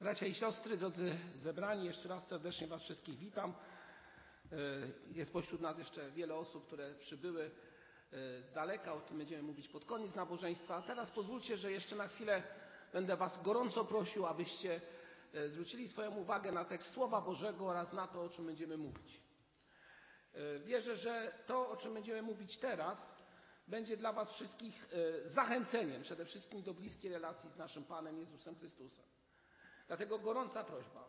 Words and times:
Bracia 0.00 0.26
i 0.26 0.34
siostry, 0.34 0.76
drodzy 0.76 1.18
zebrani, 1.34 1.86
jeszcze 1.86 2.08
raz 2.08 2.26
serdecznie 2.26 2.66
Was 2.66 2.82
wszystkich 2.82 3.18
witam. 3.18 3.54
E, 4.52 4.56
jest 5.12 5.32
pośród 5.32 5.60
nas 5.60 5.78
jeszcze 5.78 6.10
wiele 6.10 6.34
osób, 6.34 6.66
które 6.66 6.94
przybyły 6.94 7.44
e, 7.44 8.42
z 8.42 8.52
daleka, 8.52 8.94
o 8.94 9.00
tym 9.00 9.18
będziemy 9.18 9.42
mówić 9.42 9.68
pod 9.68 9.84
koniec 9.84 10.14
nabożeństwa. 10.14 10.76
A 10.76 10.82
teraz 10.82 11.10
pozwólcie, 11.10 11.56
że 11.56 11.72
jeszcze 11.72 11.96
na 11.96 12.08
chwilę 12.08 12.42
będę 12.92 13.16
Was 13.16 13.42
gorąco 13.42 13.84
prosił, 13.84 14.26
abyście 14.26 14.80
e, 15.34 15.48
zwrócili 15.48 15.88
swoją 15.88 16.16
uwagę 16.16 16.52
na 16.52 16.64
tekst 16.64 16.90
Słowa 16.92 17.20
Bożego 17.20 17.66
oraz 17.66 17.92
na 17.92 18.06
to, 18.06 18.22
o 18.22 18.28
czym 18.28 18.46
będziemy 18.46 18.76
mówić. 18.76 19.20
Wierzę, 20.64 20.96
że 20.96 21.32
to, 21.46 21.70
o 21.70 21.76
czym 21.76 21.94
będziemy 21.94 22.22
mówić 22.22 22.58
teraz, 22.58 23.16
będzie 23.68 23.96
dla 23.96 24.12
Was 24.12 24.32
wszystkich 24.32 24.88
zachęceniem 25.24 26.02
przede 26.02 26.24
wszystkim 26.24 26.62
do 26.62 26.74
bliskiej 26.74 27.12
relacji 27.12 27.50
z 27.50 27.56
naszym 27.56 27.84
Panem 27.84 28.18
Jezusem 28.18 28.56
Chrystusem. 28.56 29.04
Dlatego 29.90 30.18
gorąca 30.18 30.64
prośba. 30.64 31.08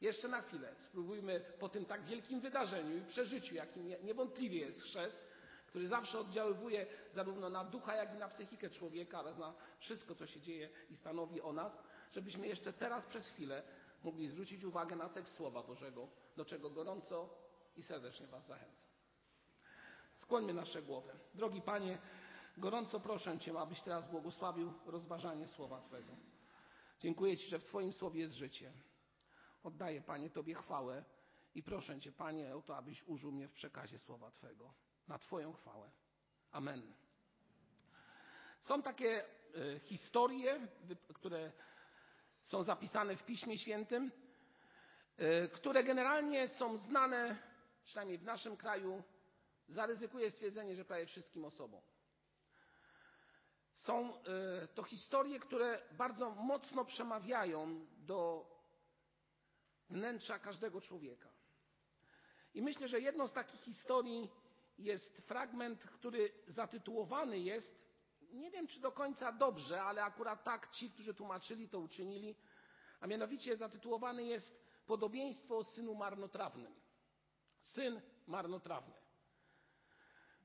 Jeszcze 0.00 0.28
na 0.28 0.42
chwilę 0.42 0.74
spróbujmy 0.78 1.40
po 1.58 1.68
tym 1.68 1.84
tak 1.84 2.04
wielkim 2.04 2.40
wydarzeniu 2.40 2.96
i 2.96 3.02
przeżyciu, 3.02 3.54
jakim 3.54 3.88
niewątpliwie 4.02 4.60
jest 4.60 4.82
chrzest, 4.82 5.20
który 5.66 5.88
zawsze 5.88 6.18
oddziaływuje 6.18 6.86
zarówno 7.10 7.50
na 7.50 7.64
ducha, 7.64 7.94
jak 7.94 8.14
i 8.14 8.18
na 8.18 8.28
psychikę 8.28 8.70
człowieka 8.70 9.20
oraz 9.20 9.38
na 9.38 9.54
wszystko, 9.78 10.14
co 10.14 10.26
się 10.26 10.40
dzieje 10.40 10.70
i 10.90 10.96
stanowi 10.96 11.40
o 11.40 11.52
nas, 11.52 11.82
żebyśmy 12.10 12.46
jeszcze 12.46 12.72
teraz 12.72 13.06
przez 13.06 13.28
chwilę 13.28 13.62
mogli 14.04 14.28
zwrócić 14.28 14.64
uwagę 14.64 14.96
na 14.96 15.08
tekst 15.08 15.34
Słowa 15.34 15.62
Bożego, 15.62 16.08
do 16.36 16.44
czego 16.44 16.70
gorąco 16.70 17.30
i 17.76 17.82
serdecznie 17.82 18.26
Was 18.26 18.46
zachęcam. 18.46 18.90
Skłońmy 20.14 20.54
nasze 20.54 20.82
głowy. 20.82 21.12
Drogi 21.34 21.62
Panie, 21.62 21.98
gorąco 22.56 23.00
proszę 23.00 23.38
Cię, 23.38 23.58
abyś 23.58 23.82
teraz 23.82 24.10
błogosławił 24.10 24.72
rozważanie 24.86 25.48
Słowa 25.48 25.80
Twego. 25.80 26.30
Dziękuję 27.00 27.36
Ci, 27.36 27.48
że 27.48 27.58
w 27.58 27.64
Twoim 27.64 27.92
słowie 27.92 28.20
jest 28.20 28.34
życie. 28.34 28.72
Oddaję, 29.62 30.02
Panie, 30.02 30.30
Tobie 30.30 30.54
chwałę 30.54 31.04
i 31.54 31.62
proszę 31.62 32.00
Cię, 32.00 32.12
Panie, 32.12 32.56
o 32.56 32.62
to, 32.62 32.76
abyś 32.76 33.02
użył 33.02 33.32
mnie 33.32 33.48
w 33.48 33.52
przekazie 33.52 33.98
słowa 33.98 34.30
Twego. 34.30 34.74
Na 35.08 35.18
Twoją 35.18 35.52
chwałę. 35.52 35.90
Amen. 36.50 36.94
Są 38.60 38.82
takie 38.82 39.24
e, 39.24 39.78
historie, 39.80 40.68
które 41.14 41.52
są 42.40 42.62
zapisane 42.62 43.16
w 43.16 43.24
Piśmie 43.24 43.58
Świętym, 43.58 44.12
e, 45.16 45.48
które 45.48 45.84
generalnie 45.84 46.48
są 46.48 46.76
znane, 46.76 47.38
przynajmniej 47.84 48.18
w 48.18 48.24
naszym 48.24 48.56
kraju, 48.56 49.02
zaryzykuję 49.68 50.30
stwierdzenie, 50.30 50.76
że 50.76 50.84
prawie 50.84 51.06
wszystkim 51.06 51.44
osobom. 51.44 51.80
Są 53.84 54.14
e, 54.14 54.68
to 54.74 54.82
historie, 54.82 55.40
które 55.40 55.82
bardzo 55.92 56.30
mocno 56.30 56.84
przemawiają 56.84 57.86
do 57.98 58.46
wnętrza 59.90 60.38
każdego 60.38 60.80
człowieka. 60.80 61.28
I 62.54 62.62
myślę, 62.62 62.88
że 62.88 63.00
jedną 63.00 63.28
z 63.28 63.32
takich 63.32 63.60
historii 63.60 64.30
jest 64.78 65.16
fragment, 65.16 65.84
który 65.84 66.32
zatytułowany 66.48 67.38
jest, 67.38 67.80
nie 68.32 68.50
wiem 68.50 68.66
czy 68.66 68.80
do 68.80 68.92
końca 68.92 69.32
dobrze, 69.32 69.82
ale 69.82 70.04
akurat 70.04 70.44
tak 70.44 70.70
ci, 70.70 70.90
którzy 70.90 71.14
tłumaczyli, 71.14 71.68
to 71.68 71.78
uczynili, 71.78 72.36
a 73.00 73.06
mianowicie 73.06 73.56
zatytułowany 73.56 74.24
jest 74.24 74.60
Podobieństwo 74.86 75.56
o 75.56 75.64
synu 75.64 75.94
marnotrawnym. 75.94 76.74
Syn 77.60 78.00
marnotrawny. 78.26 78.94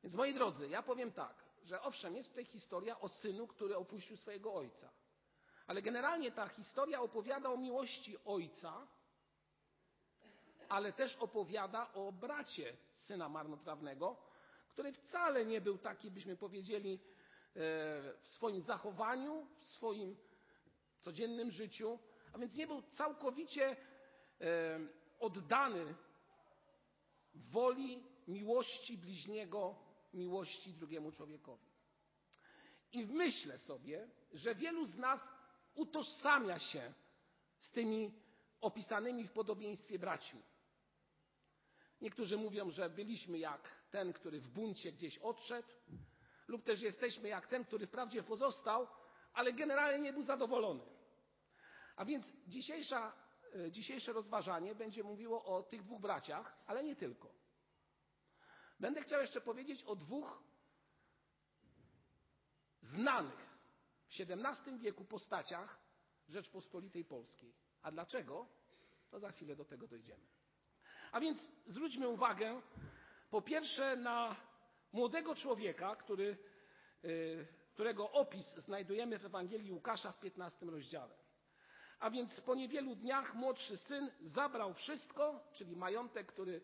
Więc 0.03 0.15
moi 0.15 0.33
drodzy, 0.33 0.67
ja 0.67 0.83
powiem 0.83 1.11
tak 1.11 1.44
że 1.65 1.81
owszem, 1.81 2.15
jest 2.15 2.29
tutaj 2.29 2.45
historia 2.45 2.99
o 2.99 3.09
synu, 3.09 3.47
który 3.47 3.77
opuścił 3.77 4.17
swojego 4.17 4.53
ojca. 4.53 4.89
Ale 5.67 5.81
generalnie 5.81 6.31
ta 6.31 6.47
historia 6.47 7.01
opowiada 7.01 7.49
o 7.49 7.57
miłości 7.57 8.17
ojca, 8.25 8.87
ale 10.69 10.93
też 10.93 11.15
opowiada 11.15 11.93
o 11.93 12.11
bracie 12.11 12.77
syna 12.91 13.29
marnotrawnego, 13.29 14.17
który 14.69 14.93
wcale 14.93 15.45
nie 15.45 15.61
był 15.61 15.77
taki, 15.77 16.11
byśmy 16.11 16.37
powiedzieli, 16.37 16.93
e, 16.93 16.99
w 18.21 18.27
swoim 18.27 18.61
zachowaniu, 18.61 19.47
w 19.59 19.65
swoim 19.65 20.17
codziennym 20.99 21.51
życiu, 21.51 21.99
a 22.33 22.37
więc 22.37 22.55
nie 22.55 22.67
był 22.67 22.81
całkowicie 22.81 23.75
e, 24.41 24.79
oddany 25.19 25.95
woli 27.35 28.03
miłości 28.27 28.97
bliźniego 28.97 29.84
miłości 30.15 30.73
drugiemu 30.73 31.11
człowiekowi. 31.11 31.65
I 32.91 33.05
myślę 33.05 33.57
sobie, 33.57 34.07
że 34.33 34.55
wielu 34.55 34.85
z 34.85 34.95
nas 34.95 35.21
utożsamia 35.75 36.59
się 36.59 36.93
z 37.57 37.71
tymi 37.71 38.13
opisanymi 38.61 39.27
w 39.27 39.31
podobieństwie 39.31 39.99
braćmi. 39.99 40.41
Niektórzy 42.01 42.37
mówią, 42.37 42.71
że 42.71 42.89
byliśmy 42.89 43.37
jak 43.37 43.69
ten, 43.91 44.13
który 44.13 44.39
w 44.39 44.49
buncie 44.49 44.91
gdzieś 44.91 45.17
odszedł, 45.17 45.67
lub 46.47 46.63
też 46.63 46.81
jesteśmy 46.81 47.29
jak 47.29 47.47
ten, 47.47 47.65
który 47.65 47.87
wprawdzie 47.87 48.23
pozostał, 48.23 48.87
ale 49.33 49.53
generalnie 49.53 49.99
nie 49.99 50.13
był 50.13 50.23
zadowolony. 50.23 50.83
A 51.95 52.05
więc 52.05 52.25
dzisiejsza, 52.47 53.13
e, 53.55 53.71
dzisiejsze 53.71 54.13
rozważanie 54.13 54.75
będzie 54.75 55.03
mówiło 55.03 55.45
o 55.45 55.63
tych 55.63 55.83
dwóch 55.83 56.01
braciach, 56.01 56.57
ale 56.67 56.83
nie 56.83 56.95
tylko. 56.95 57.44
Będę 58.79 59.01
chciał 59.01 59.21
jeszcze 59.21 59.41
powiedzieć 59.41 59.83
o 59.83 59.95
dwóch 59.95 60.43
znanych 62.81 63.55
w 64.09 64.19
XVII 64.19 64.79
wieku 64.79 65.05
postaciach 65.05 65.79
Rzeczpospolitej 66.29 67.05
Polskiej. 67.05 67.53
A 67.81 67.91
dlaczego? 67.91 68.47
To 69.11 69.19
za 69.19 69.31
chwilę 69.31 69.55
do 69.55 69.65
tego 69.65 69.87
dojdziemy. 69.87 70.23
A 71.11 71.19
więc 71.19 71.51
zwróćmy 71.67 72.07
uwagę 72.07 72.61
po 73.29 73.41
pierwsze 73.41 73.95
na 73.95 74.35
młodego 74.93 75.35
człowieka, 75.35 75.95
który, 75.95 76.37
y, 77.05 77.47
którego 77.73 78.11
opis 78.11 78.45
znajdujemy 78.57 79.19
w 79.19 79.25
Ewangelii 79.25 79.71
Łukasza 79.71 80.11
w 80.11 80.19
15 80.19 80.65
rozdziale. 80.65 81.15
A 81.99 82.09
więc 82.09 82.41
po 82.41 82.55
niewielu 82.55 82.95
dniach 82.95 83.35
młodszy 83.35 83.77
syn 83.77 84.11
zabrał 84.21 84.73
wszystko, 84.73 85.49
czyli 85.53 85.75
majątek, 85.75 86.27
który 86.27 86.61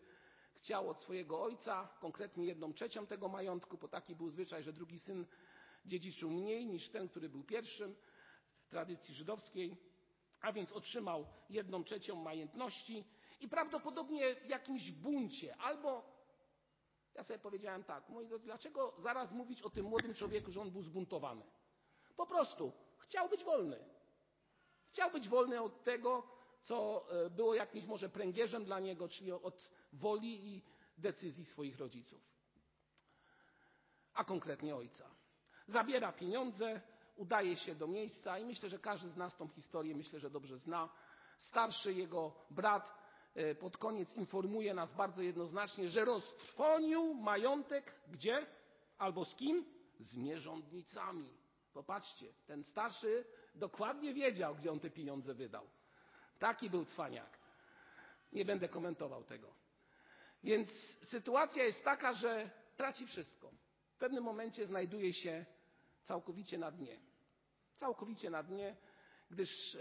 chciał 0.62 0.90
od 0.90 1.00
swojego 1.00 1.42
ojca, 1.42 1.88
konkretnie 2.00 2.46
jedną 2.46 2.72
trzecią 2.72 3.06
tego 3.06 3.28
majątku, 3.28 3.78
bo 3.78 3.88
taki 3.88 4.16
był 4.16 4.30
zwyczaj, 4.30 4.62
że 4.62 4.72
drugi 4.72 4.98
syn 4.98 5.26
dziedziczył 5.84 6.30
mniej 6.30 6.66
niż 6.66 6.88
ten, 6.90 7.08
który 7.08 7.28
był 7.28 7.44
pierwszym 7.44 7.96
w 8.64 8.68
tradycji 8.68 9.14
żydowskiej, 9.14 9.76
a 10.40 10.52
więc 10.52 10.72
otrzymał 10.72 11.26
jedną 11.50 11.84
trzecią 11.84 12.16
majątności 12.16 13.04
i 13.40 13.48
prawdopodobnie 13.48 14.34
w 14.34 14.46
jakimś 14.46 14.90
buncie 14.90 15.56
albo 15.56 16.04
ja 17.14 17.22
sobie 17.22 17.38
powiedziałem 17.38 17.84
tak, 17.84 18.08
moi 18.08 18.26
drodzy, 18.26 18.46
dlaczego 18.46 18.94
zaraz 18.98 19.32
mówić 19.32 19.62
o 19.62 19.70
tym 19.70 19.86
młodym 19.86 20.14
człowieku, 20.14 20.52
że 20.52 20.60
on 20.60 20.70
był 20.70 20.82
zbuntowany? 20.82 21.44
Po 22.16 22.26
prostu 22.26 22.72
chciał 22.98 23.28
być 23.28 23.44
wolny. 23.44 23.84
Chciał 24.88 25.10
być 25.10 25.28
wolny 25.28 25.60
od 25.60 25.84
tego, 25.84 26.41
co 26.62 27.06
e, 27.10 27.30
było 27.30 27.54
jakimś 27.54 27.84
może 27.84 28.08
pręgierzem 28.08 28.64
dla 28.64 28.80
niego, 28.80 29.08
czyli 29.08 29.32
od 29.32 29.70
woli 29.92 30.54
i 30.54 30.62
decyzji 30.98 31.44
swoich 31.44 31.78
rodziców, 31.78 32.20
a 34.14 34.24
konkretnie 34.24 34.76
ojca. 34.76 35.10
Zabiera 35.66 36.12
pieniądze, 36.12 36.80
udaje 37.16 37.56
się 37.56 37.74
do 37.74 37.86
miejsca 37.86 38.38
i 38.38 38.44
myślę, 38.44 38.68
że 38.68 38.78
każdy 38.78 39.08
z 39.08 39.16
nas 39.16 39.36
tą 39.36 39.48
historię 39.48 39.94
myślę, 39.94 40.20
że 40.20 40.30
dobrze 40.30 40.58
zna. 40.58 40.88
Starszy 41.38 41.92
jego 41.92 42.34
brat 42.50 42.92
e, 43.34 43.54
pod 43.54 43.76
koniec 43.76 44.16
informuje 44.16 44.74
nas 44.74 44.92
bardzo 44.92 45.22
jednoznacznie, 45.22 45.88
że 45.88 46.04
roztrwonił 46.04 47.14
majątek 47.14 47.94
gdzie? 48.08 48.46
Albo 48.98 49.24
z 49.24 49.34
kim? 49.34 49.64
Z 49.98 50.16
nierządnicami. 50.16 51.28
Popatrzcie, 51.72 52.26
ten 52.46 52.64
starszy 52.64 53.24
dokładnie 53.54 54.14
wiedział, 54.14 54.54
gdzie 54.54 54.72
on 54.72 54.80
te 54.80 54.90
pieniądze 54.90 55.34
wydał. 55.34 55.66
Taki 56.42 56.70
był 56.70 56.84
cwaniak. 56.84 57.38
Nie 58.32 58.44
będę 58.44 58.68
komentował 58.68 59.24
tego. 59.24 59.54
Więc 60.44 60.70
sytuacja 61.02 61.64
jest 61.64 61.84
taka, 61.84 62.12
że 62.14 62.50
traci 62.76 63.06
wszystko. 63.06 63.50
W 63.94 63.98
pewnym 63.98 64.24
momencie 64.24 64.66
znajduje 64.66 65.12
się 65.12 65.46
całkowicie 66.02 66.58
na 66.58 66.70
dnie. 66.70 67.00
Całkowicie 67.74 68.30
na 68.30 68.42
dnie, 68.42 68.76
gdyż 69.30 69.74
e, 69.74 69.78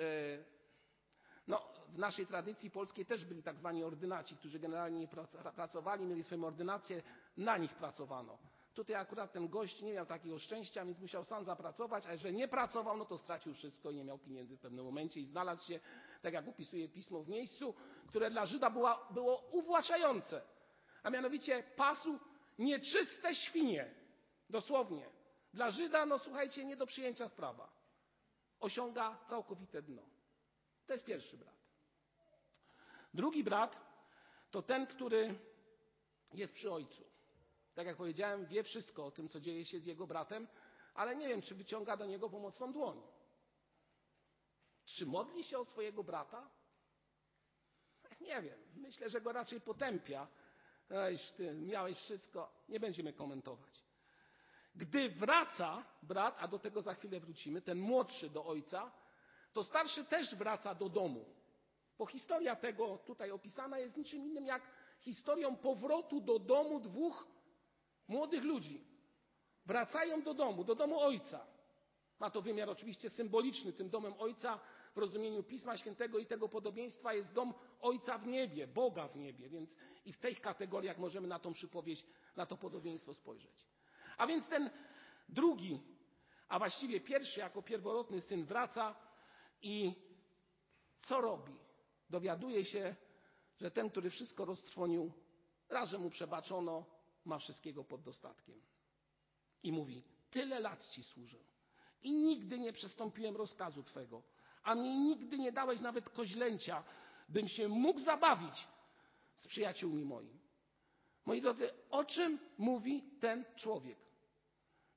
no, 1.47 1.61
w 1.89 1.97
naszej 1.97 2.27
tradycji 2.27 2.71
polskiej 2.71 3.05
też 3.05 3.25
byli 3.25 3.43
tak 3.43 3.57
zwani 3.57 3.83
ordynaci, 3.83 4.35
którzy 4.37 4.59
generalnie 4.59 4.99
nie 4.99 5.07
pracowali, 5.55 6.05
mieli 6.05 6.23
swoją 6.23 6.43
ordynację, 6.43 7.03
na 7.37 7.57
nich 7.57 7.73
pracowano. 7.73 8.37
Tutaj 8.73 8.95
akurat 8.95 9.31
ten 9.33 9.49
gość 9.49 9.81
nie 9.81 9.93
miał 9.93 10.05
takiego 10.05 10.39
szczęścia, 10.39 10.85
więc 10.85 10.99
musiał 10.99 11.25
sam 11.25 11.45
zapracować, 11.45 12.05
a 12.05 12.11
jeżeli 12.11 12.35
nie 12.35 12.47
pracował, 12.47 12.97
no 12.97 13.05
to 13.05 13.17
stracił 13.17 13.53
wszystko 13.53 13.91
i 13.91 13.95
nie 13.95 14.03
miał 14.03 14.19
pieniędzy 14.19 14.57
w 14.57 14.59
pewnym 14.59 14.85
momencie 14.85 15.19
i 15.19 15.25
znalazł 15.25 15.67
się, 15.67 15.79
tak 16.21 16.33
jak 16.33 16.47
opisuje 16.47 16.89
pismo, 16.89 17.23
w 17.23 17.29
miejscu, 17.29 17.75
które 18.07 18.31
dla 18.31 18.45
Żyda 18.45 18.69
była, 18.69 19.07
było 19.13 19.49
uwłaczające. 19.51 20.41
A 21.03 21.09
mianowicie 21.09 21.63
pasł 21.75 22.19
nieczyste 22.59 23.35
świnie. 23.35 23.93
Dosłownie. 24.49 25.09
Dla 25.53 25.71
Żyda, 25.71 26.05
no 26.05 26.19
słuchajcie, 26.19 26.65
nie 26.65 26.77
do 26.77 26.85
przyjęcia 26.85 27.27
sprawa. 27.27 27.69
Osiąga 28.59 29.17
całkowite 29.25 29.81
dno. 29.81 30.01
To 30.85 30.93
jest 30.93 31.05
pierwszy 31.05 31.37
brat. 31.37 31.55
Drugi 33.13 33.43
brat 33.43 33.77
to 34.51 34.61
ten, 34.61 34.87
który 34.87 35.39
jest 36.33 36.53
przy 36.53 36.71
ojcu. 36.71 37.10
Tak 37.81 37.87
jak 37.87 37.97
powiedziałem, 37.97 38.45
wie 38.45 38.63
wszystko 38.63 39.05
o 39.05 39.11
tym, 39.11 39.29
co 39.29 39.39
dzieje 39.39 39.65
się 39.65 39.79
z 39.79 39.85
jego 39.85 40.07
bratem, 40.07 40.47
ale 40.93 41.15
nie 41.15 41.27
wiem, 41.27 41.41
czy 41.41 41.55
wyciąga 41.55 41.97
do 41.97 42.05
niego 42.05 42.29
pomocną 42.29 42.73
dłoń. 42.73 43.01
Czy 44.85 45.05
modli 45.05 45.43
się 45.43 45.59
o 45.59 45.65
swojego 45.65 46.03
brata? 46.03 46.49
Nie 48.19 48.41
wiem. 48.41 48.59
Myślę, 48.75 49.09
że 49.09 49.21
go 49.21 49.31
raczej 49.31 49.61
potępia. 49.61 50.27
Ejś 50.89 51.31
ty, 51.31 51.53
miałeś 51.53 51.97
wszystko. 51.97 52.51
Nie 52.69 52.79
będziemy 52.79 53.13
komentować. 53.13 53.85
Gdy 54.75 55.09
wraca 55.09 55.85
brat, 56.03 56.35
a 56.39 56.47
do 56.47 56.59
tego 56.59 56.81
za 56.81 56.93
chwilę 56.93 57.19
wrócimy, 57.19 57.61
ten 57.61 57.79
młodszy 57.79 58.29
do 58.29 58.45
ojca, 58.45 58.91
to 59.53 59.63
starszy 59.63 60.05
też 60.05 60.35
wraca 60.35 60.75
do 60.75 60.89
domu. 60.89 61.25
Bo 61.97 62.05
historia 62.05 62.55
tego 62.55 62.97
tutaj 62.97 63.31
opisana 63.31 63.79
jest 63.79 63.97
niczym 63.97 64.25
innym 64.25 64.45
jak 64.45 64.61
historią 64.99 65.55
powrotu 65.55 66.21
do 66.21 66.39
domu 66.39 66.79
dwóch 66.79 67.40
młodych 68.11 68.43
ludzi. 68.43 68.83
Wracają 69.65 70.21
do 70.21 70.33
domu, 70.33 70.63
do 70.63 70.75
domu 70.75 70.99
ojca. 70.99 71.47
Ma 72.19 72.29
to 72.29 72.41
wymiar 72.41 72.69
oczywiście 72.69 73.09
symboliczny. 73.09 73.73
Tym 73.73 73.89
domem 73.89 74.13
ojca 74.19 74.59
w 74.95 74.97
rozumieniu 74.97 75.43
Pisma 75.43 75.77
Świętego 75.77 76.19
i 76.19 76.25
tego 76.25 76.49
podobieństwa 76.49 77.13
jest 77.13 77.33
dom 77.33 77.53
ojca 77.81 78.17
w 78.17 78.27
niebie, 78.27 78.67
Boga 78.67 79.07
w 79.07 79.15
niebie. 79.15 79.49
Więc 79.49 79.77
i 80.05 80.13
w 80.13 80.17
tych 80.17 80.41
kategoriach 80.41 80.97
możemy 80.97 81.27
na 81.27 81.39
tą 81.39 81.53
przypowieść, 81.53 82.05
na 82.35 82.45
to 82.45 82.57
podobieństwo 82.57 83.13
spojrzeć. 83.13 83.65
A 84.17 84.27
więc 84.27 84.47
ten 84.47 84.69
drugi, 85.29 85.81
a 86.47 86.59
właściwie 86.59 87.01
pierwszy 87.01 87.39
jako 87.39 87.61
pierworodny 87.61 88.21
syn 88.21 88.45
wraca 88.45 88.95
i 89.61 89.93
co 90.99 91.21
robi? 91.21 91.53
Dowiaduje 92.09 92.65
się, 92.65 92.95
że 93.57 93.71
ten, 93.71 93.89
który 93.89 94.09
wszystko 94.09 94.45
roztrwonił, 94.45 95.11
raz, 95.69 95.89
że 95.89 95.97
mu 95.97 96.09
przebaczono, 96.09 96.85
ma 97.25 97.39
wszystkiego 97.39 97.83
pod 97.83 98.01
dostatkiem. 98.01 98.61
I 99.63 99.71
mówi: 99.71 100.03
Tyle 100.31 100.59
lat 100.59 100.89
ci 100.89 101.03
służę 101.03 101.37
i 102.03 102.13
nigdy 102.13 102.59
nie 102.59 102.73
przestąpiłem 102.73 103.35
rozkazu 103.35 103.83
Twego, 103.83 104.23
a 104.63 104.75
mnie 104.75 104.97
nigdy 104.99 105.37
nie 105.37 105.51
dałeś 105.51 105.79
nawet 105.79 106.09
koźlęcia, 106.09 106.83
bym 107.29 107.47
się 107.47 107.67
mógł 107.67 107.99
zabawić 107.99 108.67
z 109.35 109.47
przyjaciółmi 109.47 110.05
moimi. 110.05 110.41
Moi 111.25 111.41
drodzy, 111.41 111.69
o 111.89 112.05
czym 112.05 112.39
mówi 112.57 113.03
ten 113.19 113.45
człowiek? 113.55 113.97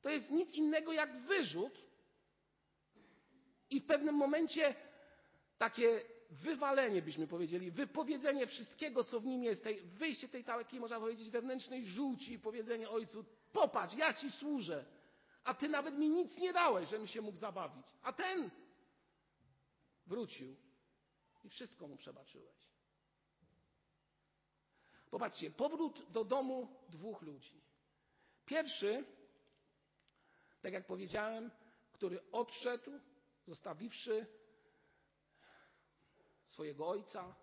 To 0.00 0.10
jest 0.10 0.30
nic 0.30 0.54
innego 0.54 0.92
jak 0.92 1.18
wyrzut 1.26 1.84
i 3.70 3.80
w 3.80 3.86
pewnym 3.86 4.14
momencie 4.14 4.74
takie 5.58 6.02
wywalenie, 6.30 7.02
byśmy 7.02 7.26
powiedzieli, 7.26 7.70
wypowiedzenie 7.70 8.46
wszystkiego, 8.46 9.04
co 9.04 9.20
w 9.20 9.24
nim 9.24 9.44
jest, 9.44 9.64
tej, 9.64 9.80
wyjście 9.80 10.28
tej 10.28 10.44
takiej, 10.44 10.80
można 10.80 11.00
powiedzieć, 11.00 11.30
wewnętrznej 11.30 11.84
żółci 11.84 12.32
i 12.32 12.38
powiedzenie 12.38 12.90
ojcu, 12.90 13.24
popatrz, 13.52 13.94
ja 13.94 14.14
ci 14.14 14.30
służę, 14.30 14.84
a 15.44 15.54
ty 15.54 15.68
nawet 15.68 15.98
mi 15.98 16.08
nic 16.08 16.38
nie 16.38 16.52
dałeś, 16.52 16.88
żebym 16.88 17.06
się 17.06 17.20
mógł 17.20 17.38
zabawić. 17.38 17.86
A 18.02 18.12
ten 18.12 18.50
wrócił 20.06 20.56
i 21.44 21.48
wszystko 21.48 21.88
mu 21.88 21.96
przebaczyłeś. 21.96 22.74
Popatrzcie, 25.10 25.50
powrót 25.50 26.10
do 26.10 26.24
domu 26.24 26.68
dwóch 26.88 27.22
ludzi. 27.22 27.60
Pierwszy, 28.46 29.04
tak 30.62 30.72
jak 30.72 30.86
powiedziałem, 30.86 31.50
który 31.92 32.30
odszedł, 32.32 32.90
zostawiwszy 33.46 34.26
swojego 36.54 36.88
ojca, 36.88 37.34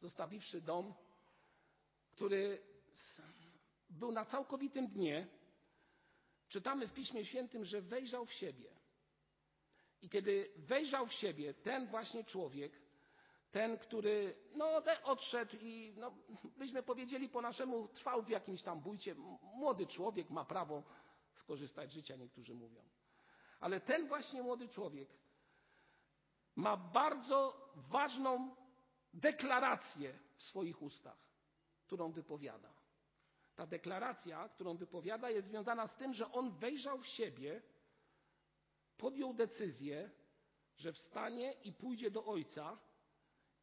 zostawiwszy 0.00 0.60
dom, 0.60 0.94
który 2.10 2.62
był 3.90 4.12
na 4.12 4.24
całkowitym 4.24 4.88
dnie. 4.88 5.28
Czytamy 6.48 6.88
w 6.88 6.92
Piśmie 6.92 7.24
Świętym, 7.24 7.64
że 7.64 7.82
wejrzał 7.82 8.26
w 8.26 8.32
siebie. 8.32 8.70
I 10.02 10.08
kiedy 10.08 10.50
wejrzał 10.56 11.06
w 11.06 11.12
siebie 11.12 11.54
ten 11.54 11.86
właśnie 11.86 12.24
człowiek, 12.24 12.72
ten, 13.50 13.78
który 13.78 14.36
no, 14.54 14.82
odszedł 15.04 15.56
i 15.60 15.94
no, 15.96 16.14
byśmy 16.56 16.82
powiedzieli 16.82 17.28
po 17.28 17.42
naszemu 17.42 17.88
trwał 17.88 18.22
w 18.22 18.28
jakimś 18.28 18.62
tam 18.62 18.80
bójcie. 18.80 19.14
Młody 19.42 19.86
człowiek 19.86 20.30
ma 20.30 20.44
prawo 20.44 20.82
skorzystać 21.34 21.90
z 21.90 21.94
życia, 21.94 22.16
niektórzy 22.16 22.54
mówią. 22.54 22.82
Ale 23.60 23.80
ten 23.80 24.08
właśnie 24.08 24.42
młody 24.42 24.68
człowiek 24.68 25.08
ma 26.56 26.76
bardzo 26.76 27.70
ważną 27.74 28.56
deklarację 29.14 30.18
w 30.36 30.42
swoich 30.42 30.82
ustach, 30.82 31.18
którą 31.86 32.12
wypowiada. 32.12 32.74
Ta 33.56 33.66
deklaracja, 33.66 34.48
którą 34.48 34.76
wypowiada, 34.76 35.30
jest 35.30 35.48
związana 35.48 35.86
z 35.86 35.96
tym, 35.96 36.14
że 36.14 36.32
on 36.32 36.50
wejrzał 36.50 36.98
w 36.98 37.06
siebie, 37.06 37.62
podjął 38.96 39.34
decyzję, 39.34 40.10
że 40.76 40.92
wstanie 40.92 41.52
i 41.52 41.72
pójdzie 41.72 42.10
do 42.10 42.24
ojca 42.24 42.78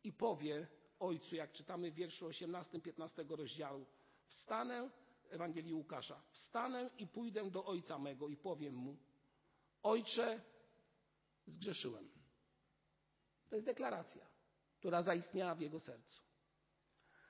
i 0.03 0.13
powie 0.13 0.67
ojcu, 0.99 1.35
jak 1.35 1.51
czytamy 1.51 1.91
w 1.91 1.95
wierszu 1.95 2.27
18-15 2.29 3.35
rozdziału, 3.35 3.85
wstanę, 4.27 4.89
Ewangelii 5.29 5.73
Łukasza, 5.73 6.21
wstanę 6.31 6.89
i 6.97 7.07
pójdę 7.07 7.51
do 7.51 7.65
ojca 7.65 7.99
mego 7.99 8.29
i 8.29 8.37
powiem 8.37 8.75
mu, 8.75 8.97
ojcze, 9.83 10.41
zgrzeszyłem. 11.45 12.20
To 13.51 13.55
jest 13.55 13.65
deklaracja, 13.65 14.25
która 14.79 15.01
zaistniała 15.01 15.55
w 15.55 15.61
jego 15.61 15.79
sercu. 15.79 16.21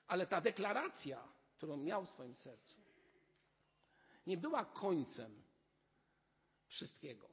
Ale 0.08 0.28
ta 0.28 0.42
deklaracja, 0.42 1.28
którą 1.58 1.78
miał 1.78 2.06
w 2.06 2.10
swoim 2.10 2.36
sercu, 2.36 2.82
nie 4.28 4.38
była 4.38 4.66
końcem 4.66 5.44
wszystkiego. 6.68 7.30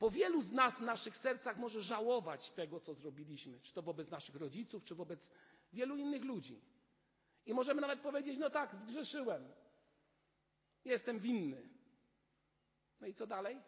Bo 0.00 0.10
wielu 0.10 0.42
z 0.42 0.52
nas 0.52 0.78
w 0.78 0.82
naszych 0.82 1.16
sercach 1.16 1.56
może 1.56 1.82
żałować 1.82 2.50
tego, 2.50 2.80
co 2.80 2.94
zrobiliśmy, 2.94 3.60
czy 3.60 3.72
to 3.72 3.82
wobec 3.82 4.10
naszych 4.10 4.34
rodziców, 4.34 4.84
czy 4.84 4.94
wobec 4.94 5.30
wielu 5.72 5.96
innych 5.96 6.24
ludzi. 6.24 6.60
I 7.46 7.54
możemy 7.54 7.80
nawet 7.80 8.00
powiedzieć: 8.00 8.38
No 8.38 8.50
tak, 8.50 8.74
zgrzeszyłem. 8.74 9.52
Jestem 10.84 11.18
winny. 11.18 11.68
No 13.00 13.06
i 13.06 13.14
co 13.14 13.26
dalej? 13.26 13.60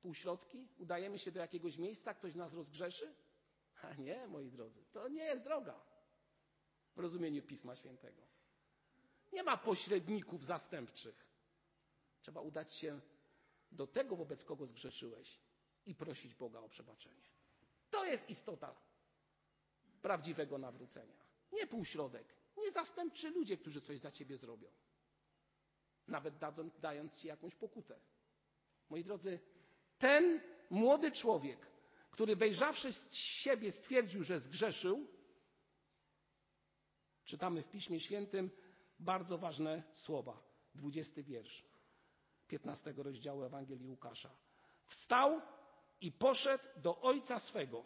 Półśrodki, 0.00 0.68
udajemy 0.78 1.18
się 1.18 1.32
do 1.32 1.40
jakiegoś 1.40 1.76
miejsca, 1.76 2.14
ktoś 2.14 2.34
nas 2.34 2.52
rozgrzeszy? 2.52 3.14
A 3.82 3.94
nie, 3.94 4.26
moi 4.26 4.50
drodzy, 4.50 4.84
to 4.92 5.08
nie 5.08 5.24
jest 5.24 5.44
droga 5.44 5.80
w 6.96 6.98
rozumieniu 6.98 7.42
Pisma 7.42 7.76
Świętego. 7.76 8.22
Nie 9.32 9.42
ma 9.42 9.56
pośredników 9.56 10.44
zastępczych. 10.44 11.28
Trzeba 12.20 12.40
udać 12.40 12.74
się 12.74 13.00
do 13.72 13.86
tego, 13.86 14.16
wobec 14.16 14.44
kogo 14.44 14.66
zgrzeszyłeś 14.66 15.40
i 15.86 15.94
prosić 15.94 16.34
Boga 16.34 16.60
o 16.60 16.68
przebaczenie. 16.68 17.22
To 17.90 18.04
jest 18.04 18.30
istota 18.30 18.74
prawdziwego 20.02 20.58
nawrócenia. 20.58 21.18
Nie 21.52 21.66
półśrodek, 21.66 22.34
nie 22.56 22.72
zastępczy 22.72 23.30
ludzie, 23.30 23.56
którzy 23.56 23.80
coś 23.80 24.00
za 24.00 24.10
ciebie 24.10 24.38
zrobią. 24.38 24.70
Nawet 26.06 26.34
dając 26.80 27.16
ci 27.16 27.28
jakąś 27.28 27.54
pokutę. 27.54 28.00
Moi 28.90 29.04
drodzy, 29.04 29.40
ten 29.98 30.40
młody 30.70 31.12
człowiek, 31.12 31.66
który 32.10 32.36
wejrzawszy 32.36 32.92
z 32.92 33.14
siebie 33.14 33.72
stwierdził, 33.72 34.22
że 34.22 34.40
zgrzeszył, 34.40 35.06
czytamy 37.24 37.62
w 37.62 37.70
Piśmie 37.70 38.00
Świętym 38.00 38.50
bardzo 38.98 39.38
ważne 39.38 39.82
słowa. 39.92 40.42
Dwudziesty 40.74 41.22
wiersz 41.22 41.64
15 42.48 42.94
rozdziału 42.96 43.42
Ewangelii 43.42 43.86
Łukasza. 43.86 44.30
Wstał 44.86 45.40
i 46.00 46.12
poszedł 46.12 46.64
do 46.76 47.00
ojca 47.00 47.38
swego. 47.38 47.84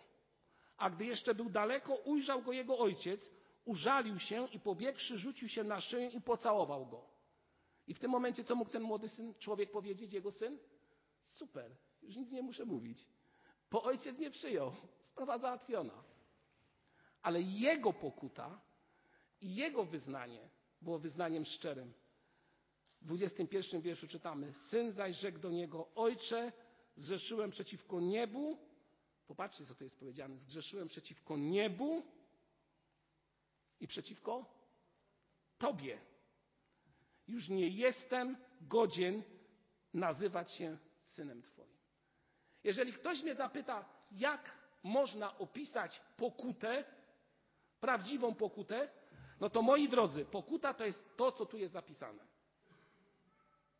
A 0.76 0.90
gdy 0.90 1.04
jeszcze 1.04 1.34
był 1.34 1.50
daleko, 1.50 1.94
ujrzał 1.94 2.42
go 2.42 2.52
jego 2.52 2.78
ojciec, 2.78 3.30
użalił 3.64 4.18
się 4.18 4.46
i 4.52 4.60
pobiegłszy, 4.60 5.18
rzucił 5.18 5.48
się 5.48 5.64
na 5.64 5.80
szyję 5.80 6.08
i 6.08 6.20
pocałował 6.20 6.86
go. 6.86 7.06
I 7.86 7.94
w 7.94 7.98
tym 7.98 8.10
momencie, 8.10 8.44
co 8.44 8.54
mógł 8.54 8.70
ten 8.70 8.82
młody 8.82 9.08
syn, 9.08 9.34
człowiek 9.34 9.70
powiedzieć, 9.70 10.12
jego 10.12 10.30
syn? 10.30 10.58
Super, 11.22 11.76
już 12.02 12.16
nic 12.16 12.30
nie 12.30 12.42
muszę 12.42 12.64
mówić. 12.64 13.06
Bo 13.70 13.82
ojciec 13.82 14.18
nie 14.18 14.30
przyjął. 14.30 14.72
Sprawa 15.00 15.38
załatwiona. 15.38 16.04
Ale 17.22 17.42
jego 17.42 17.92
pokuta 17.92 18.60
i 19.40 19.54
jego 19.54 19.84
wyznanie 19.84 20.48
było 20.82 20.98
wyznaniem 20.98 21.44
szczerym. 21.44 21.92
W 23.00 23.04
21 23.04 23.80
wierszu 23.80 24.08
czytamy: 24.08 24.52
Syn 24.52 24.92
zaś 24.92 25.16
rzekł 25.16 25.38
do 25.38 25.50
niego: 25.50 25.88
Ojcze, 25.94 26.52
zgrzeszyłem 26.96 27.50
przeciwko 27.50 28.00
niebu. 28.00 28.58
Popatrzcie, 29.26 29.66
co 29.66 29.74
to 29.74 29.84
jest 29.84 29.98
powiedziane. 29.98 30.36
Zgrzeszyłem 30.36 30.88
przeciwko 30.88 31.36
niebu 31.36 32.02
i 33.80 33.86
przeciwko 33.86 34.62
Tobie. 35.58 35.98
Już 37.28 37.48
nie 37.48 37.68
jestem 37.68 38.36
godzien 38.60 39.22
nazywać 39.94 40.52
się 40.52 40.78
synem 41.04 41.42
Twoim. 41.42 41.81
Jeżeli 42.64 42.92
ktoś 42.92 43.22
mnie 43.22 43.34
zapyta, 43.34 43.84
jak 44.12 44.50
można 44.82 45.38
opisać 45.38 46.00
pokutę, 46.16 46.84
prawdziwą 47.80 48.34
pokutę, 48.34 48.88
no 49.40 49.50
to 49.50 49.62
moi 49.62 49.88
drodzy, 49.88 50.24
pokuta 50.24 50.74
to 50.74 50.84
jest 50.84 51.16
to, 51.16 51.32
co 51.32 51.46
tu 51.46 51.58
jest 51.58 51.72
zapisane. 51.72 52.26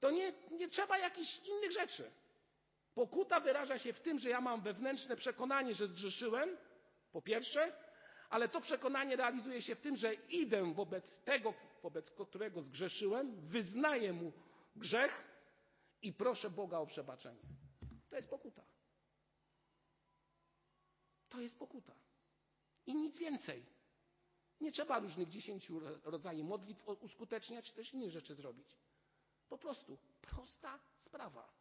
To 0.01 0.11
nie, 0.11 0.33
nie 0.51 0.69
trzeba 0.69 0.99
jakichś 0.99 1.41
innych 1.47 1.73
rzeczy. 1.73 2.11
Pokuta 2.95 3.41
wyraża 3.41 3.79
się 3.79 3.93
w 3.93 4.01
tym, 4.01 4.19
że 4.19 4.29
ja 4.29 4.41
mam 4.41 4.61
wewnętrzne 4.61 5.17
przekonanie, 5.17 5.75
że 5.75 5.89
zgrzeszyłem, 5.89 6.57
po 7.13 7.23
pierwsze, 7.23 7.73
ale 8.31 8.49
to 8.49 8.61
przekonanie 8.61 9.17
realizuje 9.17 9.63
się 9.63 9.75
w 9.75 9.81
tym, 9.81 9.97
że 9.97 10.15
idę 10.15 10.75
wobec 10.75 11.21
tego, 11.21 11.55
wobec 11.83 12.11
którego 12.11 12.63
zgrzeszyłem, 12.63 13.41
wyznaję 13.41 14.13
mu 14.13 14.33
grzech 14.77 15.25
i 16.03 16.13
proszę 16.13 16.51
Boga 16.51 16.79
o 16.79 16.87
przebaczenie. 16.87 17.41
To 18.11 18.17
jest 18.17 18.31
pokuta. 18.31 18.72
To 21.33 21.41
jest 21.41 21.59
pokuta. 21.59 21.95
I 22.87 22.95
nic 22.95 23.19
więcej. 23.19 23.65
Nie 24.61 24.73
trzeba 24.73 24.99
różnych 24.99 25.29
dziesięciu 25.29 25.81
rodzajów 26.05 26.49
modlitw 26.49 26.89
uskuteczniać, 26.89 27.65
czy 27.65 27.75
też 27.75 27.95
innych 27.95 28.11
rzeczy 28.11 28.35
zrobić. 28.35 28.77
Po 29.49 29.59
prostu 29.59 29.99
prosta 30.21 30.81
sprawa. 30.99 31.53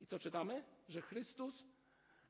I 0.00 0.06
co 0.06 0.18
czytamy? 0.18 0.64
Że 0.88 1.02
Chrystus, 1.02 1.64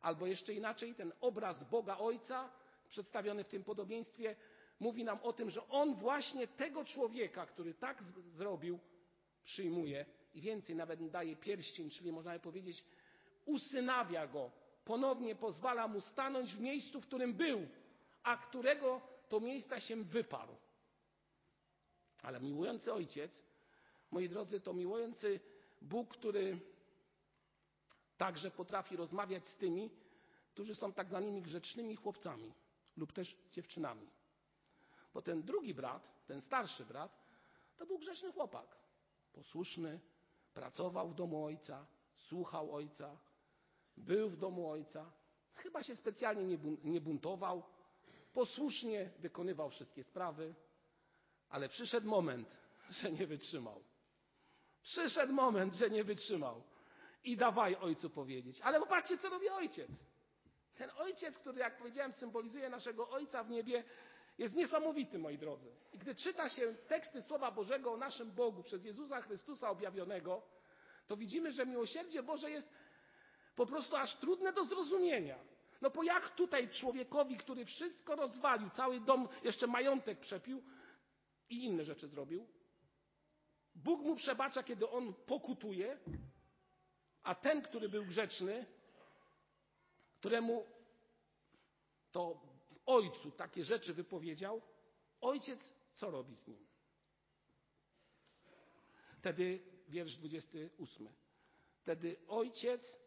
albo 0.00 0.26
jeszcze 0.26 0.54
inaczej, 0.54 0.94
ten 0.94 1.12
obraz 1.20 1.70
Boga 1.70 1.98
Ojca, 1.98 2.52
przedstawiony 2.88 3.44
w 3.44 3.48
tym 3.48 3.64
podobieństwie, 3.64 4.36
mówi 4.80 5.04
nam 5.04 5.18
o 5.22 5.32
tym, 5.32 5.50
że 5.50 5.68
On 5.68 5.94
właśnie 5.94 6.48
tego 6.48 6.84
człowieka, 6.84 7.46
który 7.46 7.74
tak 7.74 8.02
zrobił, 8.02 8.78
przyjmuje 9.44 10.06
i 10.34 10.40
więcej 10.40 10.76
nawet 10.76 11.10
daje 11.10 11.36
pierścień, 11.36 11.90
czyli 11.90 12.12
można 12.12 12.32
by 12.32 12.40
powiedzieć, 12.40 12.84
usynawia 13.44 14.26
go, 14.26 14.50
ponownie 14.84 15.34
pozwala 15.34 15.88
mu 15.88 16.00
stanąć 16.00 16.54
w 16.54 16.60
miejscu, 16.60 17.00
w 17.00 17.06
którym 17.06 17.34
był, 17.34 17.66
a 18.22 18.36
którego 18.36 19.00
to 19.28 19.40
miejsca 19.40 19.80
się 19.80 20.04
wyparł. 20.04 20.56
Ale 22.22 22.40
miłujący 22.40 22.92
ojciec, 22.92 23.42
moi 24.10 24.28
drodzy, 24.28 24.60
to 24.60 24.72
miłujący 24.72 25.40
Bóg, 25.82 26.08
który 26.08 26.60
także 28.16 28.50
potrafi 28.50 28.96
rozmawiać 28.96 29.46
z 29.46 29.56
tymi, 29.56 29.90
którzy 30.52 30.74
są 30.74 30.92
tak 30.92 31.08
zwanymi 31.08 31.42
grzecznymi 31.42 31.96
chłopcami 31.96 32.54
lub 32.96 33.12
też 33.12 33.36
dziewczynami. 33.50 34.10
Bo 35.14 35.22
ten 35.22 35.42
drugi 35.42 35.74
brat, 35.74 36.26
ten 36.26 36.40
starszy 36.40 36.84
brat, 36.84 37.22
to 37.76 37.86
był 37.86 37.98
grzeczny 37.98 38.32
chłopak. 38.32 38.76
Posłuszny, 39.32 40.00
pracował 40.54 41.08
w 41.08 41.14
domu 41.14 41.44
ojca, 41.44 41.86
słuchał 42.16 42.74
ojca, 42.74 43.16
był 43.96 44.30
w 44.30 44.36
domu 44.36 44.70
ojca, 44.70 45.12
chyba 45.54 45.82
się 45.82 45.96
specjalnie 45.96 46.58
nie 46.84 47.00
buntował, 47.00 47.62
posłusznie 48.32 49.10
wykonywał 49.18 49.70
wszystkie 49.70 50.04
sprawy, 50.04 50.54
ale 51.48 51.68
przyszedł 51.68 52.06
moment, 52.06 52.58
że 52.90 53.12
nie 53.12 53.26
wytrzymał. 53.26 53.82
Przyszedł 54.82 55.32
moment, 55.32 55.74
że 55.74 55.90
nie 55.90 56.04
wytrzymał. 56.04 56.62
I 57.24 57.36
dawaj 57.36 57.76
ojcu 57.76 58.10
powiedzieć. 58.10 58.60
Ale 58.60 58.80
popatrzcie, 58.80 59.18
co 59.18 59.28
robi 59.28 59.48
ojciec. 59.48 59.90
Ten 60.76 60.90
ojciec, 60.96 61.38
który, 61.38 61.58
jak 61.58 61.78
powiedziałem, 61.78 62.12
symbolizuje 62.12 62.70
naszego 62.70 63.10
ojca 63.10 63.44
w 63.44 63.50
niebie, 63.50 63.84
jest 64.38 64.54
niesamowity, 64.54 65.18
moi 65.18 65.38
drodzy. 65.38 65.72
I 65.92 65.98
gdy 65.98 66.14
czyta 66.14 66.48
się 66.48 66.74
teksty 66.74 67.22
Słowa 67.22 67.50
Bożego 67.50 67.92
o 67.92 67.96
naszym 67.96 68.32
Bogu 68.32 68.62
przez 68.62 68.84
Jezusa 68.84 69.20
Chrystusa 69.20 69.70
objawionego, 69.70 70.42
to 71.06 71.16
widzimy, 71.16 71.52
że 71.52 71.66
miłosierdzie 71.66 72.22
Boże 72.22 72.50
jest 72.50 72.70
po 73.56 73.66
prostu 73.66 73.96
aż 73.96 74.16
trudne 74.16 74.52
do 74.52 74.64
zrozumienia. 74.64 75.38
No 75.80 75.90
bo 75.90 76.02
jak 76.02 76.30
tutaj 76.30 76.68
człowiekowi, 76.68 77.36
który 77.36 77.64
wszystko 77.64 78.16
rozwalił, 78.16 78.70
cały 78.70 79.00
dom, 79.00 79.28
jeszcze 79.44 79.66
majątek 79.66 80.20
przepił 80.20 80.62
i 81.50 81.64
inne 81.64 81.84
rzeczy 81.84 82.08
zrobił, 82.08 82.46
Bóg 83.74 84.00
mu 84.00 84.16
przebacza, 84.16 84.62
kiedy 84.62 84.88
on 84.88 85.14
pokutuje, 85.14 85.98
a 87.22 87.34
ten, 87.34 87.62
który 87.62 87.88
był 87.88 88.04
grzeczny, 88.04 88.66
któremu 90.18 90.66
to 92.12 92.42
ojcu 92.86 93.30
takie 93.30 93.64
rzeczy 93.64 93.94
wypowiedział, 93.94 94.62
ojciec 95.20 95.72
co 95.92 96.10
robi 96.10 96.36
z 96.36 96.46
nim? 96.46 96.66
Wtedy 99.18 99.60
wiersz 99.88 100.16
28. 100.16 101.08
Wtedy 101.78 102.16
ojciec 102.28 102.98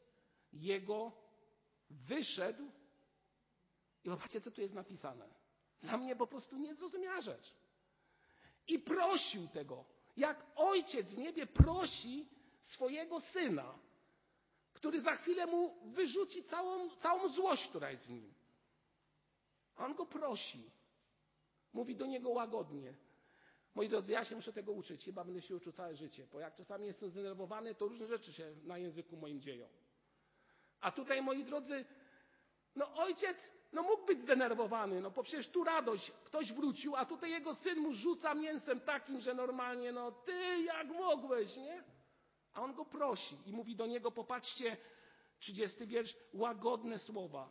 jego 0.55 1.11
wyszedł 1.89 2.71
i 4.03 4.09
zobaczcie, 4.09 4.41
co 4.41 4.51
tu 4.51 4.61
jest 4.61 4.73
napisane. 4.73 5.29
Dla 5.81 5.97
mnie 5.97 6.15
po 6.15 6.27
prostu 6.27 6.57
niezrozumiała 6.57 7.21
rzecz. 7.21 7.55
I 8.67 8.79
prosił 8.79 9.47
tego, 9.47 9.85
jak 10.17 10.45
ojciec 10.55 11.13
w 11.13 11.17
niebie 11.17 11.47
prosi 11.47 12.29
swojego 12.59 13.19
syna, 13.21 13.79
który 14.73 15.01
za 15.01 15.15
chwilę 15.15 15.45
mu 15.45 15.91
wyrzuci 15.91 16.43
całą, 16.43 16.89
całą 16.89 17.27
złość, 17.29 17.67
która 17.69 17.91
jest 17.91 18.05
w 18.05 18.09
nim. 18.09 18.33
A 19.75 19.85
on 19.85 19.95
go 19.95 20.05
prosi. 20.05 20.71
Mówi 21.73 21.95
do 21.95 22.05
niego 22.05 22.29
łagodnie. 22.29 22.93
Moi 23.75 23.89
drodzy, 23.89 24.11
ja 24.11 24.25
się 24.25 24.35
muszę 24.35 24.53
tego 24.53 24.71
uczyć, 24.71 25.05
chyba 25.05 25.23
będę 25.23 25.41
się 25.41 25.55
uczył 25.55 25.71
całe 25.71 25.95
życie, 25.95 26.27
bo 26.31 26.39
jak 26.39 26.55
czasami 26.55 26.85
jestem 26.85 27.09
zdenerwowany, 27.09 27.75
to 27.75 27.87
różne 27.87 28.07
rzeczy 28.07 28.33
się 28.33 28.55
na 28.63 28.77
języku 28.77 29.17
moim 29.17 29.41
dzieją. 29.41 29.69
A 30.81 30.91
tutaj, 30.91 31.21
moi 31.21 31.43
drodzy, 31.43 31.85
no 32.75 32.95
ojciec 32.95 33.51
no 33.73 33.83
mógł 33.83 34.05
być 34.05 34.21
zdenerwowany, 34.21 35.01
no 35.01 35.11
bo 35.11 35.23
przecież 35.23 35.49
tu 35.49 35.63
radość, 35.63 36.11
ktoś 36.23 36.53
wrócił, 36.53 36.95
a 36.95 37.05
tutaj 37.05 37.31
jego 37.31 37.55
syn 37.55 37.79
mu 37.79 37.93
rzuca 37.93 38.33
mięsem 38.33 38.79
takim, 38.79 39.21
że 39.21 39.33
normalnie, 39.33 39.91
no 39.91 40.11
ty 40.11 40.61
jak 40.61 40.87
mogłeś, 40.87 41.57
nie? 41.57 41.83
A 42.53 42.61
on 42.61 42.73
go 42.73 42.85
prosi 42.85 43.37
i 43.45 43.51
mówi 43.51 43.75
do 43.75 43.85
niego, 43.85 44.11
popatrzcie, 44.11 44.77
30 45.39 45.87
wiersz, 45.87 46.15
łagodne 46.33 46.99
słowa. 46.99 47.49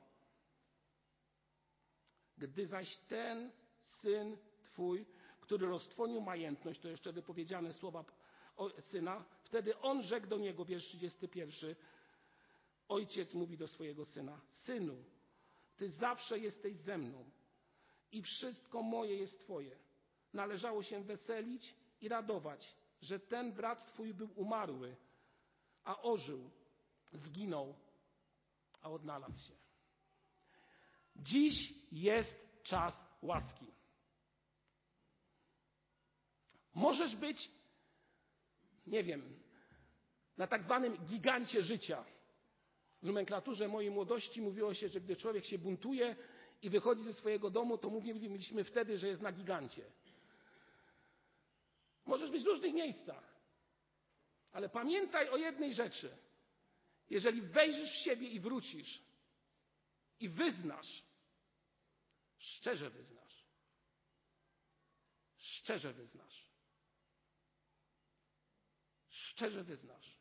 Gdy 2.38 2.66
zaś 2.66 2.96
ten 2.96 3.50
syn 3.80 4.36
twój, 4.64 5.06
który 5.40 5.66
roztwonił 5.66 6.20
majętność, 6.20 6.80
to 6.80 6.88
jeszcze 6.88 7.12
wypowiedziane 7.12 7.72
słowa 7.72 8.04
syna, 8.80 9.24
wtedy 9.42 9.80
on 9.80 10.02
rzekł 10.02 10.26
do 10.26 10.38
niego, 10.38 10.64
wiersz 10.64 10.84
31, 10.84 11.74
ojciec 12.88 13.34
mówi 13.34 13.56
do 13.56 13.68
swojego 13.68 14.04
syna, 14.04 14.40
synu, 14.50 15.04
ty 15.76 15.90
zawsze 15.90 16.38
jesteś 16.38 16.76
ze 16.76 16.98
mną 16.98 17.24
i 18.12 18.22
wszystko 18.22 18.82
moje 18.82 19.16
jest 19.16 19.40
twoje. 19.40 19.76
Należało 20.32 20.82
się 20.82 21.02
weselić 21.02 21.74
i 22.00 22.08
radować, 22.08 22.74
że 23.02 23.20
ten 23.20 23.52
brat 23.52 23.86
twój 23.86 24.14
był 24.14 24.30
umarły, 24.36 24.96
a 25.84 26.02
ożył, 26.02 26.50
zginął, 27.12 27.74
a 28.82 28.90
odnalazł 28.90 29.48
się. 29.48 29.54
Dziś 31.16 31.74
jest 31.92 32.36
czas 32.62 33.06
łaski. 33.22 33.66
Możesz 36.74 37.16
być, 37.16 37.50
nie 38.86 39.04
wiem, 39.04 39.40
na 40.36 40.46
tak 40.46 40.62
zwanym 40.62 40.96
gigancie 41.06 41.62
życia. 41.62 42.04
W 43.04 43.06
nomenklaturze 43.06 43.68
mojej 43.68 43.90
młodości 43.90 44.42
mówiło 44.42 44.74
się, 44.74 44.88
że 44.88 45.00
gdy 45.00 45.16
człowiek 45.16 45.44
się 45.44 45.58
buntuje 45.58 46.16
i 46.62 46.70
wychodzi 46.70 47.02
ze 47.02 47.12
swojego 47.12 47.50
domu, 47.50 47.78
to 47.78 47.90
mówiliśmy 47.90 48.64
wtedy, 48.64 48.98
że 48.98 49.08
jest 49.08 49.22
na 49.22 49.32
gigancie. 49.32 49.82
Możesz 52.06 52.30
być 52.30 52.42
w 52.42 52.46
różnych 52.46 52.74
miejscach, 52.74 53.34
ale 54.52 54.68
pamiętaj 54.68 55.28
o 55.28 55.36
jednej 55.36 55.74
rzeczy. 55.74 56.16
Jeżeli 57.10 57.42
wejrzysz 57.42 57.90
w 57.90 58.04
siebie 58.04 58.28
i 58.28 58.40
wrócisz 58.40 59.02
i 60.20 60.28
wyznasz, 60.28 61.02
szczerze 62.38 62.90
wyznasz, 62.90 63.44
szczerze 65.36 65.92
wyznasz, 65.92 66.46
szczerze 69.08 69.64
wyznasz, 69.64 70.18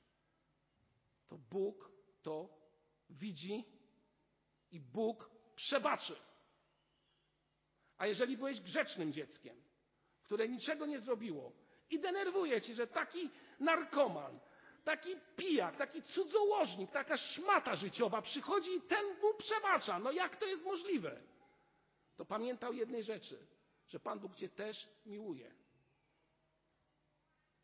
to 1.28 1.38
Bóg 1.38 1.92
to 2.24 2.62
widzi 3.13 3.65
i 4.72 4.79
Bóg 4.79 5.29
przebaczy. 5.55 6.15
A 7.98 8.08
jeżeli 8.08 8.38
byłeś 8.38 8.62
grzecznym 8.62 9.13
dzieckiem, 9.13 9.63
które 10.24 10.50
niczego 10.50 10.86
nie 10.86 11.00
zrobiło 11.00 11.51
i 11.89 12.00
denerwuje 12.00 12.62
cię, 12.62 12.75
że 12.75 12.88
taki 12.88 13.29
narkoman, 13.60 14.39
taki 14.84 15.15
pijak, 15.36 15.77
taki 15.77 16.01
cudzołożnik, 16.01 16.91
taka 16.91 17.17
szmata 17.17 17.75
życiowa 17.75 18.22
przychodzi 18.22 18.72
i 18.75 18.82
ten 18.82 19.05
mu 19.05 19.34
przebacza. 19.38 20.00
No 20.00 20.12
jak 20.12 20.36
to 20.36 20.46
jest 20.46 20.65
możliwe? 20.65 21.22
To 22.15 22.25
pamiętał 22.25 22.74
jednej 22.74 23.03
rzeczy, 23.03 23.48
że 23.88 24.00
Pan 24.00 24.20
Bóg 24.20 24.36
cię 24.36 24.50
też 24.50 24.89
miłuje. 25.05 25.51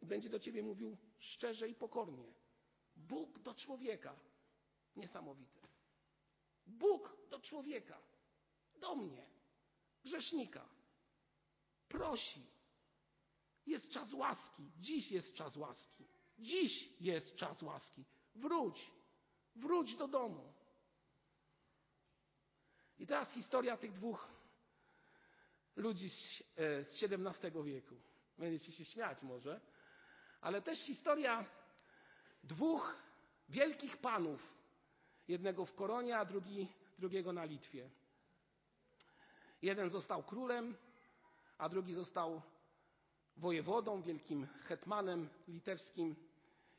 I 0.02 0.06
będzie 0.06 0.30
do 0.30 0.40
ciebie 0.40 0.64
mówił 0.64 0.98
szczerze 1.18 1.70
i 1.70 1.76
pokornie. 1.76 2.34
Bóg 2.96 3.40
do 3.40 3.54
człowieka. 3.54 4.16
Niesamowite. 5.00 5.60
Bóg 6.66 7.18
do 7.30 7.40
człowieka, 7.40 8.02
do 8.76 8.96
mnie, 8.96 9.30
grzesznika, 10.04 10.70
prosi. 11.88 12.48
Jest 13.66 13.90
czas 13.90 14.14
łaski. 14.14 14.72
Dziś 14.78 15.12
jest 15.12 15.34
czas 15.34 15.56
łaski. 15.56 16.08
Dziś 16.40 17.02
jest 17.02 17.36
czas 17.36 17.62
łaski. 17.62 18.06
Wróć. 18.36 18.92
Wróć 19.56 19.96
do 19.96 20.08
domu. 20.08 20.54
I 23.00 23.08
teraz 23.08 23.32
historia 23.32 23.78
tych 23.78 23.94
dwóch 23.94 24.28
ludzi 25.76 26.10
z 26.10 26.44
XVII 27.04 27.64
wieku. 27.64 27.96
Będziecie 28.38 28.72
się 28.72 28.86
śmiać 28.86 29.24
może, 29.24 29.62
ale 30.42 30.62
też 30.62 30.80
historia 30.80 31.46
dwóch 32.44 32.96
wielkich 33.50 33.98
panów. 33.98 34.59
Jednego 35.30 35.66
w 35.66 35.76
Koronie, 35.76 36.18
a 36.18 36.26
drugi, 36.26 36.68
drugiego 37.00 37.34
na 37.34 37.46
Litwie. 37.46 37.90
Jeden 39.62 39.90
został 39.90 40.24
królem, 40.24 40.78
a 41.58 41.70
drugi 41.70 41.94
został 41.94 42.42
wojewodą, 43.38 44.02
wielkim 44.02 44.48
hetmanem 44.48 45.30
litewskim. 45.48 46.16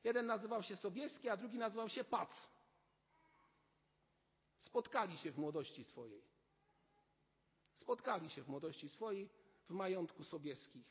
Jeden 0.04 0.26
nazywał 0.26 0.62
się 0.62 0.76
Sobieski, 0.76 1.28
a 1.28 1.36
drugi 1.36 1.58
nazywał 1.58 1.88
się 1.88 2.04
Pac. 2.04 2.48
Spotkali 4.56 5.18
się 5.18 5.30
w 5.30 5.38
młodości 5.38 5.84
swojej. 5.84 6.22
Spotkali 7.72 8.30
się 8.30 8.42
w 8.42 8.48
młodości 8.48 8.88
swojej 8.88 9.28
w 9.68 9.72
majątku 9.72 10.24
Sobieskich. 10.24 10.86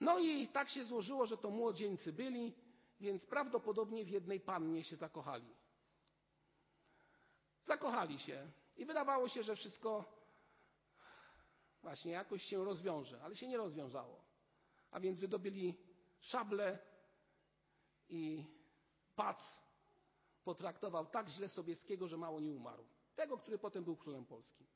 No 0.00 0.18
i 0.18 0.48
tak 0.48 0.68
się 0.68 0.84
złożyło, 0.84 1.26
że 1.26 1.36
to 1.36 1.50
młodzieńcy 1.50 2.12
byli, 2.12 2.54
więc 3.00 3.26
prawdopodobnie 3.26 4.04
w 4.04 4.08
jednej 4.08 4.40
pannie 4.40 4.84
się 4.84 4.96
zakochali. 4.96 5.63
Zakochali 7.64 8.18
się 8.18 8.50
i 8.76 8.84
wydawało 8.84 9.28
się, 9.28 9.42
że 9.42 9.56
wszystko 9.56 10.04
właśnie 11.82 12.12
jakoś 12.12 12.42
się 12.42 12.64
rozwiąże, 12.64 13.22
ale 13.22 13.36
się 13.36 13.48
nie 13.48 13.56
rozwiązało. 13.56 14.24
A 14.90 15.00
więc 15.00 15.20
wydobyli 15.20 15.78
szable 16.20 16.78
i 18.08 18.44
pac 19.16 19.38
potraktował 20.44 21.06
tak 21.06 21.28
źle 21.28 21.48
Sobieskiego, 21.48 22.08
że 22.08 22.16
mało 22.16 22.40
nie 22.40 22.52
umarł. 22.52 22.84
Tego, 23.14 23.38
który 23.38 23.58
potem 23.58 23.84
był 23.84 23.96
królem 23.96 24.26
polskim. 24.26 24.66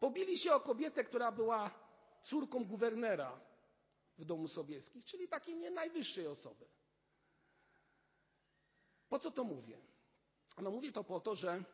Pobili 0.00 0.38
się 0.38 0.54
o 0.54 0.60
kobietę, 0.60 1.04
która 1.04 1.32
była 1.32 1.70
córką 2.24 2.64
guwernera 2.64 3.40
w 4.18 4.24
domu 4.24 4.48
Sobieskich, 4.48 5.04
czyli 5.04 5.28
takiej 5.28 5.56
nie 5.56 5.70
najwyższej 5.70 6.26
osoby. 6.26 6.68
Po 9.08 9.18
co 9.18 9.30
to 9.30 9.44
mówię? 9.44 9.93
No 10.62 10.70
mówię 10.70 10.92
to 10.92 11.04
po 11.04 11.20
to, 11.20 11.34
że, 11.34 11.64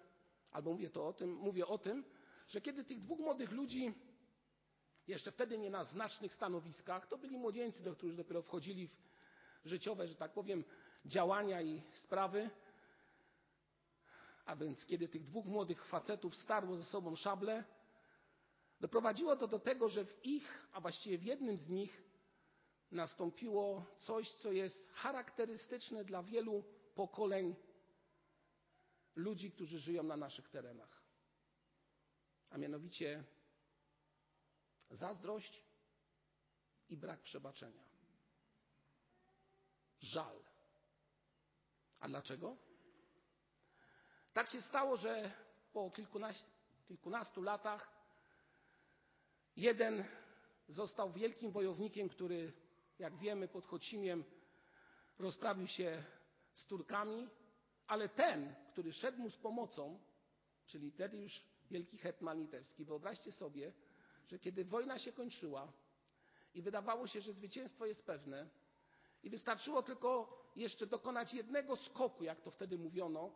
albo 0.50 0.72
mówię 0.72 0.90
to 0.90 1.08
o 1.08 1.12
tym, 1.12 1.34
mówię 1.34 1.66
o 1.66 1.78
tym, 1.78 2.04
że 2.48 2.60
kiedy 2.60 2.84
tych 2.84 3.00
dwóch 3.00 3.18
młodych 3.18 3.50
ludzi, 3.50 3.94
jeszcze 5.06 5.32
wtedy 5.32 5.58
nie 5.58 5.70
na 5.70 5.84
znacznych 5.84 6.34
stanowiskach, 6.34 7.06
to 7.06 7.18
byli 7.18 7.38
młodzieńcy, 7.38 7.82
do 7.82 7.94
których 7.94 8.16
dopiero 8.16 8.42
wchodzili 8.42 8.88
w 9.64 9.68
życiowe, 9.68 10.08
że 10.08 10.14
tak 10.14 10.32
powiem, 10.32 10.64
działania 11.04 11.62
i 11.62 11.82
sprawy, 11.92 12.50
a 14.44 14.56
więc 14.56 14.86
kiedy 14.86 15.08
tych 15.08 15.24
dwóch 15.24 15.46
młodych 15.46 15.84
facetów 15.84 16.36
starło 16.36 16.76
ze 16.76 16.84
sobą 16.84 17.16
szable, 17.16 17.64
doprowadziło 18.80 19.36
to 19.36 19.48
do 19.48 19.58
tego, 19.58 19.88
że 19.88 20.04
w 20.04 20.24
ich, 20.24 20.66
a 20.72 20.80
właściwie 20.80 21.18
w 21.18 21.24
jednym 21.24 21.56
z 21.56 21.68
nich 21.68 22.02
nastąpiło 22.90 23.84
coś, 23.98 24.30
co 24.30 24.52
jest 24.52 24.92
charakterystyczne 24.92 26.04
dla 26.04 26.22
wielu 26.22 26.64
pokoleń 26.94 27.56
ludzi, 29.16 29.50
którzy 29.50 29.78
żyją 29.78 30.02
na 30.02 30.16
naszych 30.16 30.48
terenach. 30.48 31.02
A 32.50 32.58
mianowicie 32.58 33.24
zazdrość 34.90 35.64
i 36.88 36.96
brak 36.96 37.22
przebaczenia. 37.22 37.84
Żal. 40.00 40.44
A 42.00 42.08
dlaczego? 42.08 42.56
Tak 44.32 44.48
się 44.48 44.62
stało, 44.62 44.96
że 44.96 45.32
po 45.72 45.90
kilkunastu, 45.90 46.50
kilkunastu 46.88 47.42
latach 47.42 48.00
jeden 49.56 50.04
został 50.68 51.12
wielkim 51.12 51.50
wojownikiem, 51.50 52.08
który, 52.08 52.52
jak 52.98 53.16
wiemy, 53.16 53.48
pod 53.48 53.66
Chocimiem 53.66 54.24
rozprawił 55.18 55.66
się 55.66 56.04
z 56.54 56.64
Turkami, 56.64 57.28
ale 57.86 58.08
ten, 58.08 58.54
który 58.72 58.92
szedł 58.92 59.18
mu 59.18 59.30
z 59.30 59.36
pomocą, 59.36 60.00
czyli 60.66 60.90
wtedy 60.90 61.18
już 61.18 61.42
wielki 61.70 61.98
hetman 61.98 62.40
litewski, 62.40 62.84
wyobraźcie 62.84 63.32
sobie, 63.32 63.72
że 64.28 64.38
kiedy 64.38 64.64
wojna 64.64 64.98
się 64.98 65.12
kończyła 65.12 65.72
i 66.54 66.62
wydawało 66.62 67.06
się, 67.06 67.20
że 67.20 67.32
zwycięstwo 67.32 67.86
jest 67.86 68.06
pewne 68.06 68.48
i 69.22 69.30
wystarczyło 69.30 69.82
tylko 69.82 70.40
jeszcze 70.56 70.86
dokonać 70.86 71.34
jednego 71.34 71.76
skoku, 71.76 72.24
jak 72.24 72.40
to 72.40 72.50
wtedy 72.50 72.78
mówiono, 72.78 73.32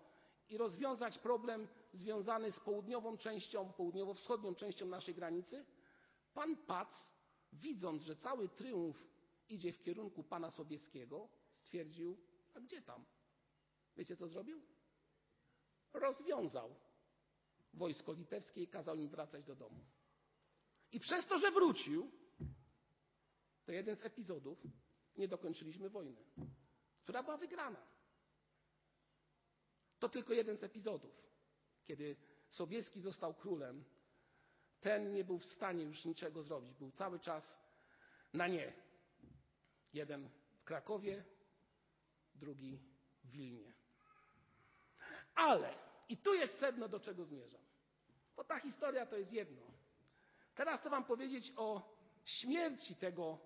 i 0.48 0.56
rozwiązać 0.56 1.18
problem 1.18 1.68
związany 1.92 2.52
z 2.52 2.60
południową 2.60 3.18
częścią, 3.18 3.72
południowo-wschodnią 3.72 4.54
częścią 4.54 4.86
naszej 4.86 5.14
granicy, 5.14 5.64
pan 6.34 6.56
Pac, 6.56 7.14
widząc, 7.52 8.02
że 8.02 8.16
cały 8.16 8.48
triumf 8.48 8.96
idzie 9.48 9.72
w 9.72 9.82
kierunku 9.82 10.24
pana 10.24 10.50
Sobieskiego, 10.50 11.28
stwierdził, 11.52 12.16
a 12.54 12.60
gdzie 12.60 12.82
tam? 12.82 13.04
Wiecie, 13.96 14.16
co 14.16 14.28
zrobił? 14.28 14.73
Rozwiązał 15.94 16.74
wojsko 17.74 18.12
litewskie 18.12 18.62
i 18.62 18.68
kazał 18.68 18.96
im 18.96 19.08
wracać 19.08 19.44
do 19.44 19.56
domu. 19.56 19.84
I 20.92 21.00
przez 21.00 21.26
to, 21.26 21.38
że 21.38 21.50
wrócił, 21.50 22.10
to 23.64 23.72
jeden 23.72 23.96
z 23.96 24.04
epizodów, 24.04 24.58
nie 25.16 25.28
dokończyliśmy 25.28 25.90
wojny, 25.90 26.24
która 27.02 27.22
była 27.22 27.36
wygrana. 27.36 27.86
To 29.98 30.08
tylko 30.08 30.32
jeden 30.32 30.56
z 30.56 30.64
epizodów, 30.64 31.14
kiedy 31.84 32.16
Sobieski 32.48 33.00
został 33.00 33.34
królem. 33.34 33.84
Ten 34.80 35.12
nie 35.12 35.24
był 35.24 35.38
w 35.38 35.44
stanie 35.44 35.84
już 35.84 36.04
niczego 36.04 36.42
zrobić. 36.42 36.74
Był 36.74 36.90
cały 36.90 37.20
czas 37.20 37.58
na 38.32 38.48
nie. 38.48 38.72
Jeden 39.92 40.30
w 40.56 40.64
Krakowie, 40.64 41.24
drugi 42.34 42.78
w 43.24 43.30
Wilnie. 43.30 43.83
Ale, 45.34 45.74
i 46.08 46.16
tu 46.16 46.34
jest 46.34 46.58
sedno, 46.58 46.88
do 46.88 47.00
czego 47.00 47.24
zmierzam. 47.24 47.60
Bo 48.36 48.44
ta 48.44 48.58
historia 48.58 49.06
to 49.06 49.16
jest 49.16 49.32
jedno. 49.32 49.62
Teraz 50.54 50.80
chcę 50.80 50.90
Wam 50.90 51.04
powiedzieć 51.04 51.52
o 51.56 51.96
śmierci 52.24 52.96
tego, 52.96 53.38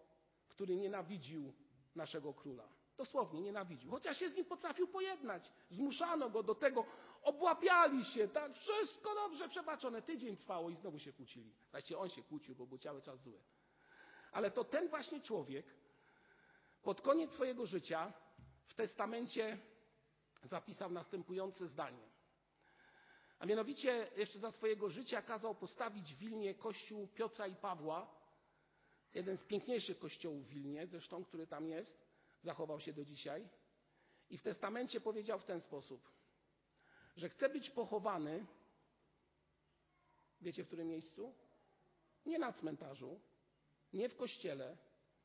który 0.48 0.77
nienawidził 0.77 1.53
naszego 1.94 2.35
króla. 2.35 2.68
Dosłownie 2.96 3.40
nienawidził. 3.40 3.90
Chociaż 3.90 4.18
się 4.18 4.31
z 4.31 4.37
nim 4.37 4.44
potrafił 4.44 4.88
pojednać. 4.88 5.53
Zmuszano 5.70 6.31
go 6.31 6.42
do 6.42 6.55
tego, 6.55 6.85
obłapiali 7.22 8.05
się, 8.05 8.29
tak, 8.29 8.53
wszystko 8.55 9.14
dobrze 9.14 9.48
przebaczone. 9.48 10.03
Tydzień 10.03 10.37
trwało 10.37 10.70
i 10.70 10.77
znowu 10.77 10.98
się 10.98 11.12
kłócili. 11.12 11.55
Właściwie 11.70 11.98
on 11.98 12.09
się 12.09 12.22
kłócił, 12.22 12.55
bo 12.55 12.66
był 12.66 12.79
cały 12.79 13.03
czas 13.03 13.22
zły. 13.22 13.40
Ale 14.33 14.51
to 14.51 14.64
ten 14.64 14.88
właśnie 14.88 15.20
człowiek 15.20 15.66
pod 16.83 17.01
koniec 17.01 17.33
swojego 17.33 17.66
życia 17.66 18.12
w 18.66 18.74
testamencie 18.74 19.59
zapisał 20.42 20.90
następujące 20.90 21.68
zdanie. 21.68 22.09
A 23.38 23.46
mianowicie 23.46 24.11
jeszcze 24.16 24.38
za 24.38 24.51
swojego 24.51 24.88
życia 24.88 25.22
kazał 25.22 25.55
postawić 25.55 26.14
w 26.14 26.18
Wilnie 26.18 26.55
kościół 26.55 27.09
Piotra 27.09 27.46
i 27.46 27.57
Pawła, 27.57 28.18
jeden 29.14 29.37
z 29.37 29.44
piękniejszych 29.44 29.98
kościołów 29.98 30.46
w 30.46 30.48
Wilnie, 30.48 30.87
zresztą, 30.87 31.24
który 31.24 31.46
tam 31.46 31.66
jest, 31.66 32.07
zachował 32.40 32.81
się 32.81 32.92
do 32.92 33.05
dzisiaj. 33.05 33.48
I 34.31 34.38
w 34.38 34.42
testamencie 34.42 35.01
powiedział 35.01 35.38
w 35.38 35.44
ten 35.44 35.61
sposób, 35.61 36.12
że 37.16 37.29
chce 37.29 37.48
być 37.48 37.70
pochowany, 37.70 38.46
wiecie 40.40 40.64
w 40.64 40.66
którym 40.66 40.88
miejscu? 40.88 41.35
Nie 42.27 42.38
na 42.38 42.53
cmentarzu, 42.53 43.20
nie 43.92 44.09
w 44.09 44.16
kościele, 44.16 44.77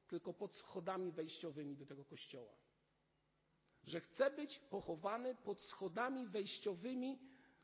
tylko 0.08 0.34
pod 0.34 0.56
schodami 0.56 1.12
wejściowymi 1.12 1.76
do 1.76 1.86
tego 1.86 2.06
kościoła. 2.06 2.63
Że 3.84 4.00
chce 4.00 4.32
być 4.32 4.60
pochowany 4.60 5.36
pod 5.36 5.64
schodami 5.64 6.28
wejściowymi 6.28 7.20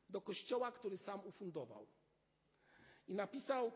do 0.10 0.22
kościoła, 0.22 0.72
który 0.72 0.98
sam 0.98 1.26
ufundował. 1.26 1.88
I 3.08 3.16
napisał 3.16 3.72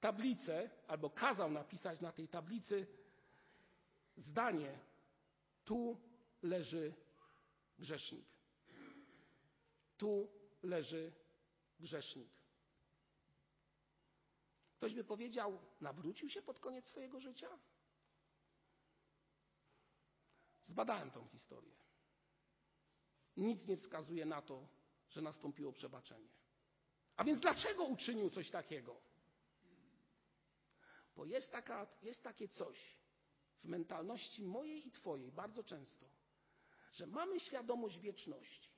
tablicę, 0.00 0.70
albo 0.86 1.10
kazał 1.10 1.50
napisać 1.50 2.00
na 2.00 2.12
tej 2.12 2.28
tablicy 2.28 2.86
zdanie: 4.16 4.78
Tu 5.64 6.00
leży 6.42 6.94
grzesznik. 7.78 8.26
Tu 9.96 10.28
leży 10.62 11.12
grzesznik. 11.80 12.40
Ktoś 14.76 14.94
by 14.94 15.04
powiedział, 15.04 15.58
nawrócił 15.80 16.28
się 16.28 16.42
pod 16.42 16.60
koniec 16.60 16.86
swojego 16.86 17.20
życia? 17.20 17.58
Zbadałem 20.70 21.10
tą 21.10 21.28
historię. 21.28 21.76
nic 23.36 23.66
nie 23.66 23.76
wskazuje 23.76 24.24
na 24.26 24.42
to, 24.42 24.68
że 25.08 25.22
nastąpiło 25.22 25.72
przebaczenie. 25.72 26.28
A 27.16 27.24
więc 27.24 27.40
dlaczego 27.40 27.84
uczynił 27.84 28.30
coś 28.30 28.50
takiego? 28.50 29.00
Bo 31.16 31.24
jest, 31.24 31.52
taka, 31.52 31.86
jest 32.02 32.22
takie 32.22 32.48
coś 32.48 32.78
w 33.62 33.68
mentalności 33.68 34.42
mojej 34.42 34.86
i 34.88 34.90
Twojej 34.90 35.32
bardzo 35.32 35.64
często, 35.64 36.06
że 36.92 37.06
mamy 37.06 37.40
świadomość 37.40 37.98
wieczności. 37.98 38.70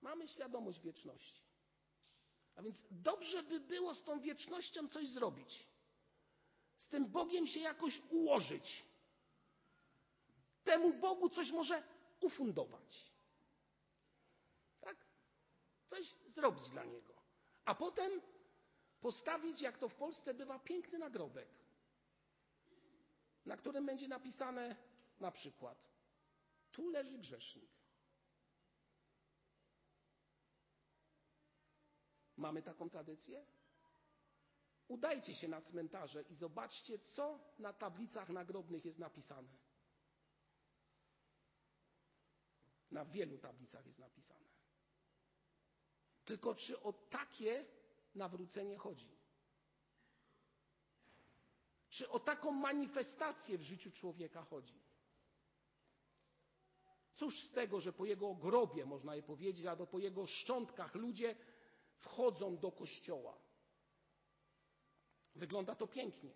Mamy 0.00 0.28
świadomość 0.28 0.80
wieczności. 0.80 1.42
A 2.54 2.62
więc 2.62 2.76
dobrze 2.90 3.42
by 3.42 3.60
było 3.60 3.94
z 3.94 4.04
tą 4.04 4.20
wiecznością 4.20 4.88
coś 4.88 5.08
zrobić. 5.08 5.66
Z 6.76 6.88
tym 6.88 7.06
Bogiem 7.10 7.46
się 7.46 7.60
jakoś 7.60 8.02
ułożyć. 8.10 8.87
Temu 10.68 10.92
Bogu 10.92 11.28
coś 11.28 11.50
może 11.50 11.82
ufundować. 12.20 13.12
Tak? 14.80 14.96
Coś 15.86 16.14
zrobić 16.26 16.70
dla 16.70 16.84
Niego. 16.84 17.14
A 17.64 17.74
potem 17.74 18.20
postawić, 19.00 19.60
jak 19.60 19.78
to 19.78 19.88
w 19.88 19.94
Polsce 19.94 20.34
bywa, 20.34 20.58
piękny 20.58 20.98
nagrobek, 20.98 21.48
na 23.46 23.56
którym 23.56 23.86
będzie 23.86 24.08
napisane 24.08 24.76
na 25.20 25.30
przykład 25.30 25.78
tu 26.72 26.88
leży 26.88 27.18
grzesznik. 27.18 27.70
Mamy 32.36 32.62
taką 32.62 32.90
tradycję? 32.90 33.46
Udajcie 34.88 35.34
się 35.34 35.48
na 35.48 35.60
cmentarze 35.60 36.22
i 36.22 36.34
zobaczcie, 36.34 36.98
co 36.98 37.38
na 37.58 37.72
tablicach 37.72 38.28
nagrobnych 38.28 38.84
jest 38.84 38.98
napisane. 38.98 39.67
Na 42.90 43.04
wielu 43.04 43.38
tablicach 43.38 43.86
jest 43.86 43.98
napisane. 43.98 44.48
Tylko 46.24 46.54
czy 46.54 46.82
o 46.82 46.92
takie 46.92 47.64
nawrócenie 48.14 48.78
chodzi? 48.78 49.18
Czy 51.90 52.08
o 52.08 52.20
taką 52.20 52.50
manifestację 52.50 53.58
w 53.58 53.62
życiu 53.62 53.90
człowieka 53.90 54.42
chodzi? 54.42 54.80
Cóż 57.14 57.44
z 57.44 57.52
tego, 57.52 57.80
że 57.80 57.92
po 57.92 58.04
jego 58.04 58.34
grobie, 58.34 58.86
można 58.86 59.16
je 59.16 59.22
powiedzieć, 59.22 59.66
albo 59.66 59.86
po 59.86 59.98
jego 59.98 60.26
szczątkach 60.26 60.94
ludzie 60.94 61.36
wchodzą 61.96 62.58
do 62.58 62.72
kościoła. 62.72 63.38
Wygląda 65.34 65.74
to 65.74 65.86
pięknie. 65.86 66.34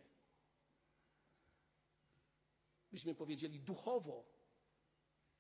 Byśmy 2.93 3.15
powiedzieli 3.15 3.61
duchowo, 3.61 4.32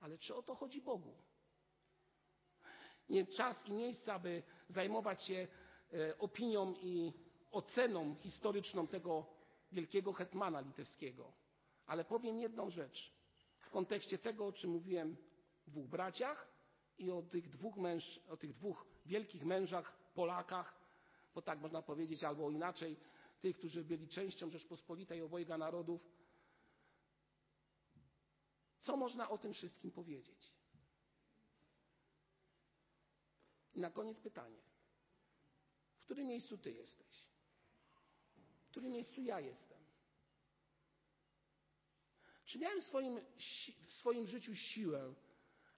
ale 0.02 0.18
czy 0.18 0.34
o 0.34 0.42
to 0.42 0.54
chodzi 0.54 0.80
Bogu? 0.80 1.14
Nie 3.08 3.26
czas 3.26 3.66
i 3.66 3.72
miejsce, 3.72 4.12
aby 4.14 4.42
zajmować 4.68 5.24
się 5.24 5.48
e, 5.92 6.18
opinią 6.18 6.74
i 6.74 7.12
oceną 7.50 8.14
historyczną 8.14 8.86
tego 8.86 9.26
wielkiego 9.72 10.12
hetmana 10.12 10.60
litewskiego. 10.60 11.32
Ale 11.86 12.04
powiem 12.04 12.38
jedną 12.38 12.70
rzecz 12.70 13.12
w 13.58 13.70
kontekście 13.70 14.18
tego, 14.18 14.46
o 14.46 14.52
czym 14.52 14.70
mówiłem, 14.70 15.16
dwóch 15.66 15.86
braciach 15.86 16.48
i 16.98 17.10
o 17.10 17.22
tych 17.22 17.48
dwóch, 17.48 17.76
męż, 17.76 18.20
o 18.28 18.36
tych 18.36 18.52
dwóch 18.54 18.86
wielkich 19.06 19.44
mężach 19.44 19.96
Polakach, 20.14 20.74
bo 21.34 21.42
tak 21.42 21.60
można 21.60 21.82
powiedzieć, 21.82 22.24
albo 22.24 22.50
inaczej, 22.50 22.96
tych, 23.40 23.58
którzy 23.58 23.84
byli 23.84 24.08
częścią 24.08 24.50
Rzeczpospolitej 24.50 25.22
obojga 25.22 25.58
narodów. 25.58 26.08
Co 28.82 28.96
można 28.96 29.30
o 29.30 29.38
tym 29.38 29.52
wszystkim 29.52 29.90
powiedzieć? 29.90 30.52
I 33.74 33.80
na 33.80 33.90
koniec 33.90 34.20
pytanie. 34.20 34.62
W 36.00 36.04
którym 36.04 36.26
miejscu 36.26 36.58
Ty 36.58 36.72
jesteś? 36.72 37.26
W 38.66 38.70
którym 38.70 38.92
miejscu 38.92 39.22
ja 39.22 39.40
jestem? 39.40 39.82
Czy 42.44 42.58
miałem 42.58 42.80
w 42.80 42.84
swoim, 42.84 43.20
w 43.86 43.92
swoim 43.92 44.26
życiu 44.26 44.54
siłę, 44.54 45.14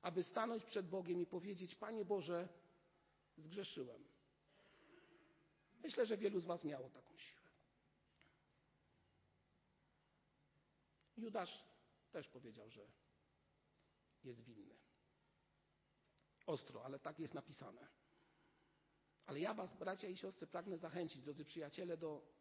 aby 0.03 0.23
stanąć 0.23 0.65
przed 0.65 0.89
Bogiem 0.89 1.21
i 1.21 1.27
powiedzieć: 1.27 1.75
Panie 1.75 2.05
Boże, 2.05 2.49
zgrzeszyłem? 3.37 4.05
Myślę, 5.83 6.07
że 6.07 6.17
wielu 6.17 6.41
z 6.41 6.47
Was 6.47 6.65
miało 6.65 6.91
taką 6.91 7.17
siłę. 7.17 7.43
Judasz 11.17 11.74
też 12.15 12.29
powiedział, 12.29 12.71
że 12.71 12.87
jest 14.25 14.41
winny. 14.41 14.75
Ostro, 16.47 16.85
ale 16.85 16.99
tak 16.99 17.19
jest 17.19 17.35
napisane. 17.35 17.89
Ale 19.27 19.41
ja 19.41 19.55
Was, 19.55 19.77
bracia 19.79 20.09
i 20.09 20.17
siostry, 20.17 20.47
pragnę 20.47 20.79
zachęcić, 20.79 21.23
drodzy 21.23 21.45
przyjaciele, 21.45 21.97
do 21.97 22.35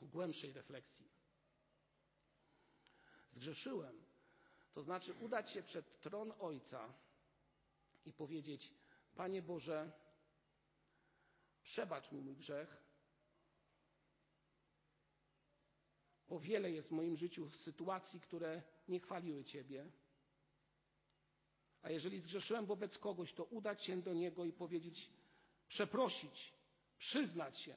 głębszej 0.00 0.52
refleksji. 0.52 1.08
Zgrzeszyłem, 3.28 4.04
to 4.72 4.82
znaczy 4.82 5.14
udać 5.14 5.50
się 5.50 5.62
przed 5.62 6.00
tron 6.00 6.32
Ojca 6.38 6.94
i 8.04 8.12
powiedzieć: 8.12 8.74
Panie 9.14 9.42
Boże, 9.42 9.92
przebacz 11.62 12.12
mi 12.12 12.20
mój 12.20 12.36
grzech, 12.36 12.88
O 16.28 16.40
wiele 16.40 16.70
jest 16.70 16.88
w 16.88 16.92
moim 16.92 17.16
życiu 17.16 17.50
sytuacji, 17.50 18.20
które 18.20 18.62
nie 18.88 19.00
chwaliły 19.00 19.44
Ciebie. 19.44 19.90
A 21.82 21.90
jeżeli 21.90 22.20
zgrzeszyłem 22.20 22.66
wobec 22.66 22.98
kogoś, 22.98 23.34
to 23.34 23.44
udać 23.44 23.84
się 23.84 24.02
do 24.02 24.14
niego 24.14 24.44
i 24.44 24.52
powiedzieć, 24.52 25.10
przeprosić, 25.68 26.52
przyznać 26.98 27.60
się, 27.60 27.76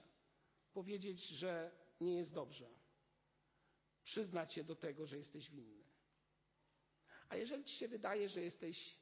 powiedzieć, 0.73 1.27
że 1.27 1.71
nie 2.01 2.17
jest 2.17 2.33
dobrze. 2.33 2.69
Przyznać 4.03 4.53
się 4.53 4.63
do 4.63 4.75
tego, 4.75 5.05
że 5.05 5.17
jesteś 5.17 5.49
winny. 5.49 5.83
A 7.29 7.35
jeżeli 7.35 7.63
Ci 7.63 7.75
się 7.75 7.87
wydaje, 7.87 8.29
że 8.29 8.41
jesteś 8.41 8.97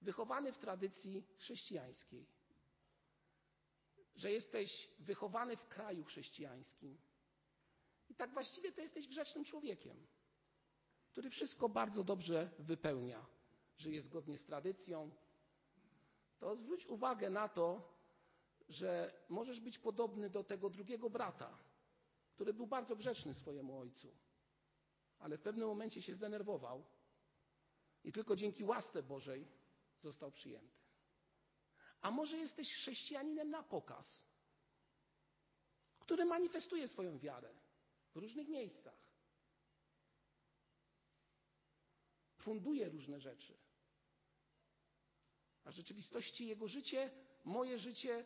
wychowany 0.00 0.52
w 0.52 0.58
tradycji 0.58 1.26
chrześcijańskiej, 1.38 2.26
że 4.14 4.32
jesteś 4.32 4.90
wychowany 4.98 5.56
w 5.56 5.68
kraju 5.68 6.04
chrześcijańskim, 6.04 6.98
i 8.08 8.14
tak 8.14 8.32
właściwie 8.32 8.72
to 8.72 8.80
jesteś 8.80 9.08
grzecznym 9.08 9.44
człowiekiem, 9.44 10.06
który 11.18 11.30
wszystko 11.30 11.68
bardzo 11.68 12.04
dobrze 12.04 12.50
wypełnia, 12.58 13.26
żyje 13.78 14.02
zgodnie 14.02 14.38
z 14.38 14.44
tradycją. 14.44 15.10
To 16.38 16.56
zwróć 16.56 16.86
uwagę 16.86 17.30
na 17.30 17.48
to, 17.48 17.94
że 18.68 19.12
możesz 19.28 19.60
być 19.60 19.78
podobny 19.78 20.30
do 20.30 20.44
tego 20.44 20.70
drugiego 20.70 21.10
brata, 21.10 21.58
który 22.34 22.54
był 22.54 22.66
bardzo 22.66 22.96
grzeczny 22.96 23.34
swojemu 23.34 23.78
ojcu, 23.78 24.16
ale 25.18 25.38
w 25.38 25.42
pewnym 25.42 25.68
momencie 25.68 26.02
się 26.02 26.14
zdenerwował 26.14 26.84
i 28.04 28.12
tylko 28.12 28.36
dzięki 28.36 28.64
łasce 28.64 29.02
Bożej 29.02 29.48
został 29.96 30.30
przyjęty. 30.32 30.78
A 32.00 32.10
może 32.10 32.36
jesteś 32.36 32.72
chrześcijaninem 32.72 33.50
na 33.50 33.62
pokaz, 33.62 34.22
który 36.00 36.24
manifestuje 36.24 36.88
swoją 36.88 37.18
wiarę 37.18 37.54
w 38.14 38.16
różnych 38.16 38.48
miejscach. 38.48 39.07
Funduje 42.48 42.88
różne 42.88 43.20
rzeczy. 43.20 43.54
A 45.64 45.70
w 45.70 45.74
rzeczywistości 45.74 46.46
jego 46.46 46.68
życie, 46.68 47.10
moje 47.44 47.78
życie, 47.78 48.24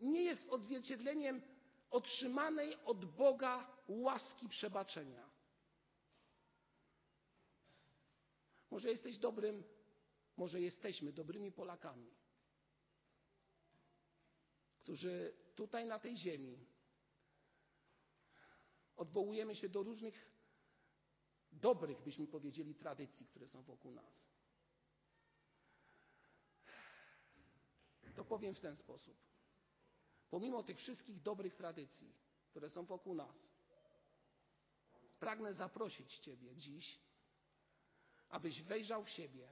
nie 0.00 0.22
jest 0.22 0.48
odzwierciedleniem 0.48 1.42
otrzymanej 1.90 2.76
od 2.84 3.04
Boga 3.04 3.76
łaski 3.88 4.48
przebaczenia. 4.48 5.30
Może 8.70 8.90
jesteś 8.90 9.18
dobrym, 9.18 9.64
może 10.36 10.60
jesteśmy 10.60 11.12
dobrymi 11.12 11.52
Polakami, 11.52 12.10
którzy 14.78 15.34
tutaj 15.54 15.86
na 15.86 15.98
tej 15.98 16.16
ziemi 16.16 16.66
odwołujemy 18.96 19.56
się 19.56 19.68
do 19.68 19.82
różnych 19.82 20.37
dobrych, 21.60 22.02
byśmy 22.02 22.26
powiedzieli, 22.26 22.74
tradycji, 22.74 23.26
które 23.26 23.48
są 23.48 23.62
wokół 23.62 23.92
nas. 23.94 24.28
To 28.16 28.24
powiem 28.24 28.54
w 28.54 28.60
ten 28.60 28.76
sposób. 28.76 29.16
Pomimo 30.30 30.62
tych 30.62 30.78
wszystkich 30.78 31.22
dobrych 31.22 31.54
tradycji, 31.54 32.12
które 32.50 32.70
są 32.70 32.84
wokół 32.84 33.14
nas, 33.14 33.50
pragnę 35.18 35.54
zaprosić 35.54 36.18
Ciebie 36.18 36.56
dziś, 36.56 36.98
abyś 38.28 38.62
wejrzał 38.62 39.04
w 39.04 39.10
siebie 39.10 39.48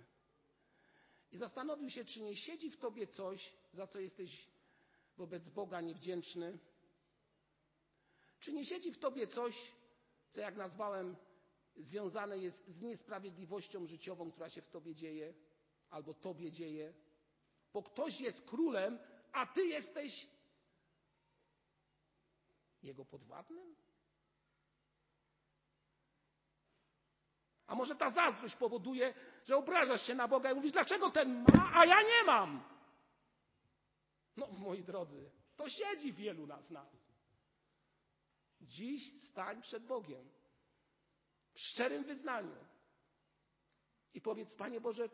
i 1.33 1.39
zastanowił 1.39 1.91
się, 1.91 2.05
czy 2.05 2.23
nie 2.23 2.37
siedzi 2.37 2.71
w 2.71 2.79
Tobie 2.79 3.07
coś, 3.07 3.53
za 3.73 3.87
co 3.87 4.01
jesteś 4.01 4.49
wobec 5.17 5.49
Boga 5.49 5.81
niewdzięczny, 5.81 6.59
czy 8.41 8.53
nie 8.53 8.67
siedzi 8.67 8.93
w 8.93 8.99
tobie 8.99 9.27
coś, 9.27 9.73
co 10.31 10.41
jak 10.41 10.57
nazwałem, 10.57 11.17
związane 11.77 12.39
jest 12.39 12.69
z 12.69 12.83
niesprawiedliwością 12.83 13.87
życiową, 13.87 14.31
która 14.31 14.51
się 14.51 14.63
w 14.63 14.69
tobie 14.69 14.95
dzieje? 14.95 15.35
albo 15.91 16.15
tobie 16.15 16.53
dzieje, 16.53 16.95
bo 17.73 17.83
ktoś 17.83 18.21
jest 18.21 18.43
królem, 18.43 18.99
a 19.33 19.47
ty 19.47 19.67
jesteś 19.67 20.27
jego 22.83 23.05
podwładnym? 23.05 23.77
A 27.67 27.75
może 27.75 27.97
ta 27.97 28.11
zazdrość 28.11 28.57
powoduje, 28.57 29.15
że 29.45 29.57
obrażasz 29.57 30.07
się 30.07 30.15
na 30.15 30.29
Boga 30.29 30.53
i 30.53 30.55
mówisz, 30.55 30.73
dlaczego 30.73 31.11
ten 31.11 31.43
ma, 31.43 31.71
a 31.75 31.87
ja 31.87 32.03
nie 32.03 32.25
mam? 32.27 32.65
No, 34.37 34.47
moi 34.47 34.85
drodzy, 34.85 35.31
to 35.57 35.69
siedzi 35.69 36.13
wielu 36.13 36.47
z 36.63 36.71
nas. 36.71 37.07
Dziś 38.61 39.23
stań 39.23 39.63
przed 39.63 39.87
Bogiem 39.87 40.31
w 41.57 41.61
szczerym 41.61 42.05
wyznaniu 42.05 42.57
i 44.15 44.21
powiedz, 44.21 44.55
Panie 44.55 44.81
Boże, 44.81 45.09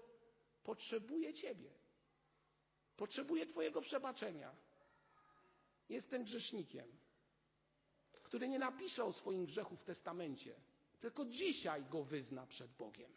potrzebuję 0.63 1.35
Ciebie. 1.35 1.71
Potrzebuję 2.97 3.47
Twojego 3.47 3.81
przebaczenia. 3.81 4.57
Jestem 5.89 6.25
grzesznikiem, 6.25 6.99
który 8.23 8.49
nie 8.49 8.59
napisze 8.59 9.05
o 9.05 9.13
swoim 9.13 9.47
grzechu 9.47 9.77
w 9.77 9.85
testamencie, 9.85 10.55
tylko 11.01 11.25
dzisiaj 11.25 11.85
go 11.85 12.05
wyzna 12.05 12.47
przed 12.47 12.73
Bogiem. 12.73 13.13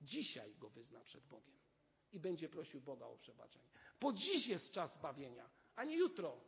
Dzisiaj 0.00 0.54
go 0.54 0.70
wyzna 0.70 1.00
przed 1.00 1.26
Bogiem 1.26 1.58
i 2.12 2.20
będzie 2.20 2.48
prosił 2.48 2.80
Boga 2.80 3.06
o 3.06 3.16
przebaczenie. 3.16 3.70
Bo 4.00 4.12
dziś 4.12 4.46
jest 4.46 4.70
czas 4.70 4.94
zbawienia, 4.94 5.50
a 5.76 5.84
nie 5.84 5.96
jutro. 5.96 6.40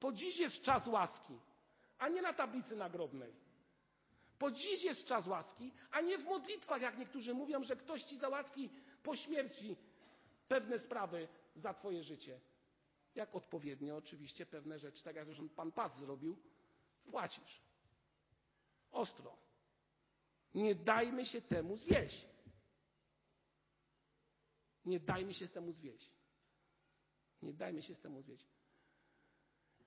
Po 0.00 0.12
dziś 0.12 0.38
jest 0.38 0.62
czas 0.62 0.86
łaski, 0.86 1.38
a 1.98 2.08
nie 2.08 2.22
na 2.22 2.32
tablicy 2.32 2.76
nagrobnej. 2.76 3.41
Po 4.42 4.50
dziś 4.50 4.84
jest 4.84 5.04
czas 5.04 5.26
łaski, 5.26 5.72
a 5.90 6.00
nie 6.00 6.18
w 6.18 6.24
modlitwach, 6.24 6.82
jak 6.82 6.98
niektórzy 6.98 7.34
mówią, 7.34 7.64
że 7.64 7.76
ktoś 7.76 8.02
ci 8.02 8.18
załatwi 8.18 8.70
po 9.02 9.16
śmierci 9.16 9.76
pewne 10.48 10.78
sprawy 10.78 11.28
za 11.56 11.74
twoje 11.74 12.02
życie. 12.02 12.40
Jak 13.14 13.34
odpowiednio 13.34 13.96
oczywiście 13.96 14.46
pewne 14.46 14.78
rzeczy, 14.78 15.04
tak 15.04 15.16
jak 15.16 15.26
zresztą 15.26 15.48
pan 15.48 15.72
Pac 15.72 15.96
zrobił, 15.96 16.36
wpłacisz. 17.00 17.62
Ostro. 18.90 19.36
Nie 20.54 20.74
dajmy 20.74 21.26
się 21.26 21.42
temu 21.42 21.76
zwieść. 21.76 22.26
Nie 24.84 25.00
dajmy 25.00 25.34
się 25.34 25.48
temu 25.48 25.72
zwieść. 25.72 26.10
Nie 27.42 27.52
dajmy 27.52 27.82
się 27.82 27.96
temu 27.96 28.22
zwieść. 28.22 28.46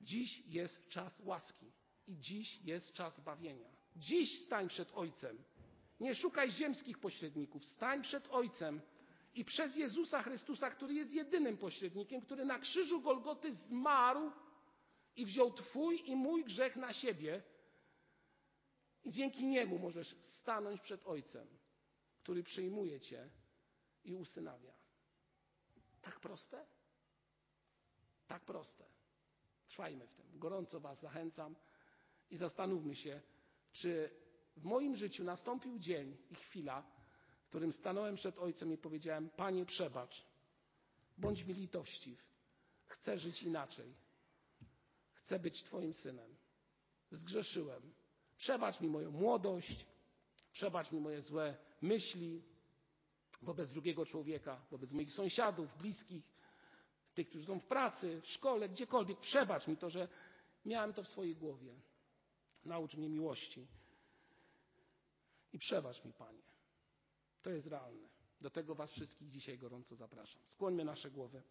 Dziś 0.01 0.43
jest 0.47 0.87
czas 0.87 1.19
łaski 1.19 1.71
i 2.07 2.19
dziś 2.19 2.61
jest 2.61 2.93
czas 2.93 3.17
zbawienia. 3.17 3.84
Dziś 3.95 4.45
stań 4.45 4.67
przed 4.67 4.91
Ojcem. 4.93 5.43
Nie 5.99 6.15
szukaj 6.15 6.51
ziemskich 6.51 6.99
pośredników. 6.99 7.65
Stań 7.65 8.01
przed 8.01 8.27
Ojcem 8.27 8.81
i 9.35 9.45
przez 9.45 9.75
Jezusa 9.75 10.23
Chrystusa, 10.23 10.69
który 10.69 10.93
jest 10.93 11.13
jedynym 11.13 11.57
pośrednikiem, 11.57 12.21
który 12.21 12.45
na 12.45 12.59
krzyżu 12.59 13.01
Golgoty 13.01 13.53
zmarł 13.53 14.31
i 15.15 15.25
wziął 15.25 15.53
Twój 15.53 16.09
i 16.09 16.15
mój 16.15 16.43
grzech 16.43 16.75
na 16.75 16.93
siebie. 16.93 17.43
I 19.03 19.11
dzięki 19.11 19.45
niemu 19.45 19.79
możesz 19.79 20.15
stanąć 20.21 20.81
przed 20.81 21.07
Ojcem, 21.07 21.47
który 22.23 22.43
przyjmuje 22.43 22.99
Cię 22.99 23.29
i 24.03 24.15
usynawia. 24.15 24.73
Tak 26.01 26.19
proste? 26.19 26.65
Tak 28.27 28.45
proste. 28.45 28.85
Trwajmy 29.67 30.07
w 30.07 30.13
tym. 30.13 30.39
Gorąco 30.39 30.79
Was 30.79 30.99
zachęcam 30.99 31.55
i 32.29 32.37
zastanówmy 32.37 32.95
się, 32.95 33.21
czy 33.75 34.09
w 34.57 34.63
moim 34.63 34.95
życiu 34.95 35.23
nastąpił 35.23 35.79
dzień 35.79 36.17
i 36.31 36.35
chwila, 36.35 36.83
w 37.45 37.49
którym 37.49 37.71
stanąłem 37.71 38.15
przed 38.15 38.39
Ojcem 38.39 38.73
i 38.73 38.77
powiedziałem: 38.77 39.29
Panie, 39.29 39.65
przebacz, 39.65 40.25
bądź 41.17 41.43
mi 41.43 41.53
litościw, 41.53 42.19
chcę 42.87 43.17
żyć 43.17 43.43
inaczej, 43.43 43.93
chcę 45.13 45.39
być 45.39 45.63
Twoim 45.63 45.93
synem. 45.93 46.35
Zgrzeszyłem. 47.11 47.93
Przebacz 48.37 48.81
mi 48.81 48.89
moją 48.89 49.11
młodość, 49.11 49.85
przebacz 50.51 50.91
mi 50.91 50.99
moje 50.99 51.21
złe 51.21 51.57
myśli 51.81 52.41
wobec 53.41 53.71
drugiego 53.71 54.05
człowieka, 54.05 54.61
wobec 54.71 54.91
moich 54.91 55.11
sąsiadów, 55.11 55.77
bliskich, 55.77 56.23
tych, 57.13 57.29
którzy 57.29 57.45
są 57.45 57.59
w 57.59 57.65
pracy, 57.65 58.21
w 58.21 58.27
szkole, 58.27 58.69
gdziekolwiek. 58.69 59.19
Przebacz 59.19 59.67
mi 59.67 59.77
to, 59.77 59.89
że 59.89 60.07
miałem 60.65 60.93
to 60.93 61.03
w 61.03 61.07
swojej 61.07 61.35
głowie. 61.35 61.75
Naucz 62.65 62.95
mnie 62.95 63.09
miłości. 63.09 63.67
I 65.53 65.59
przebacz 65.59 66.05
mi, 66.05 66.13
Panie. 66.13 66.41
To 67.41 67.49
jest 67.49 67.67
realne. 67.67 68.09
Do 68.41 68.49
tego 68.49 68.75
Was 68.75 68.91
wszystkich 68.91 69.29
dzisiaj 69.29 69.57
gorąco 69.57 69.95
zapraszam. 69.95 70.41
Skłońmy 70.45 70.85
nasze 70.85 71.11
głowy. 71.11 71.43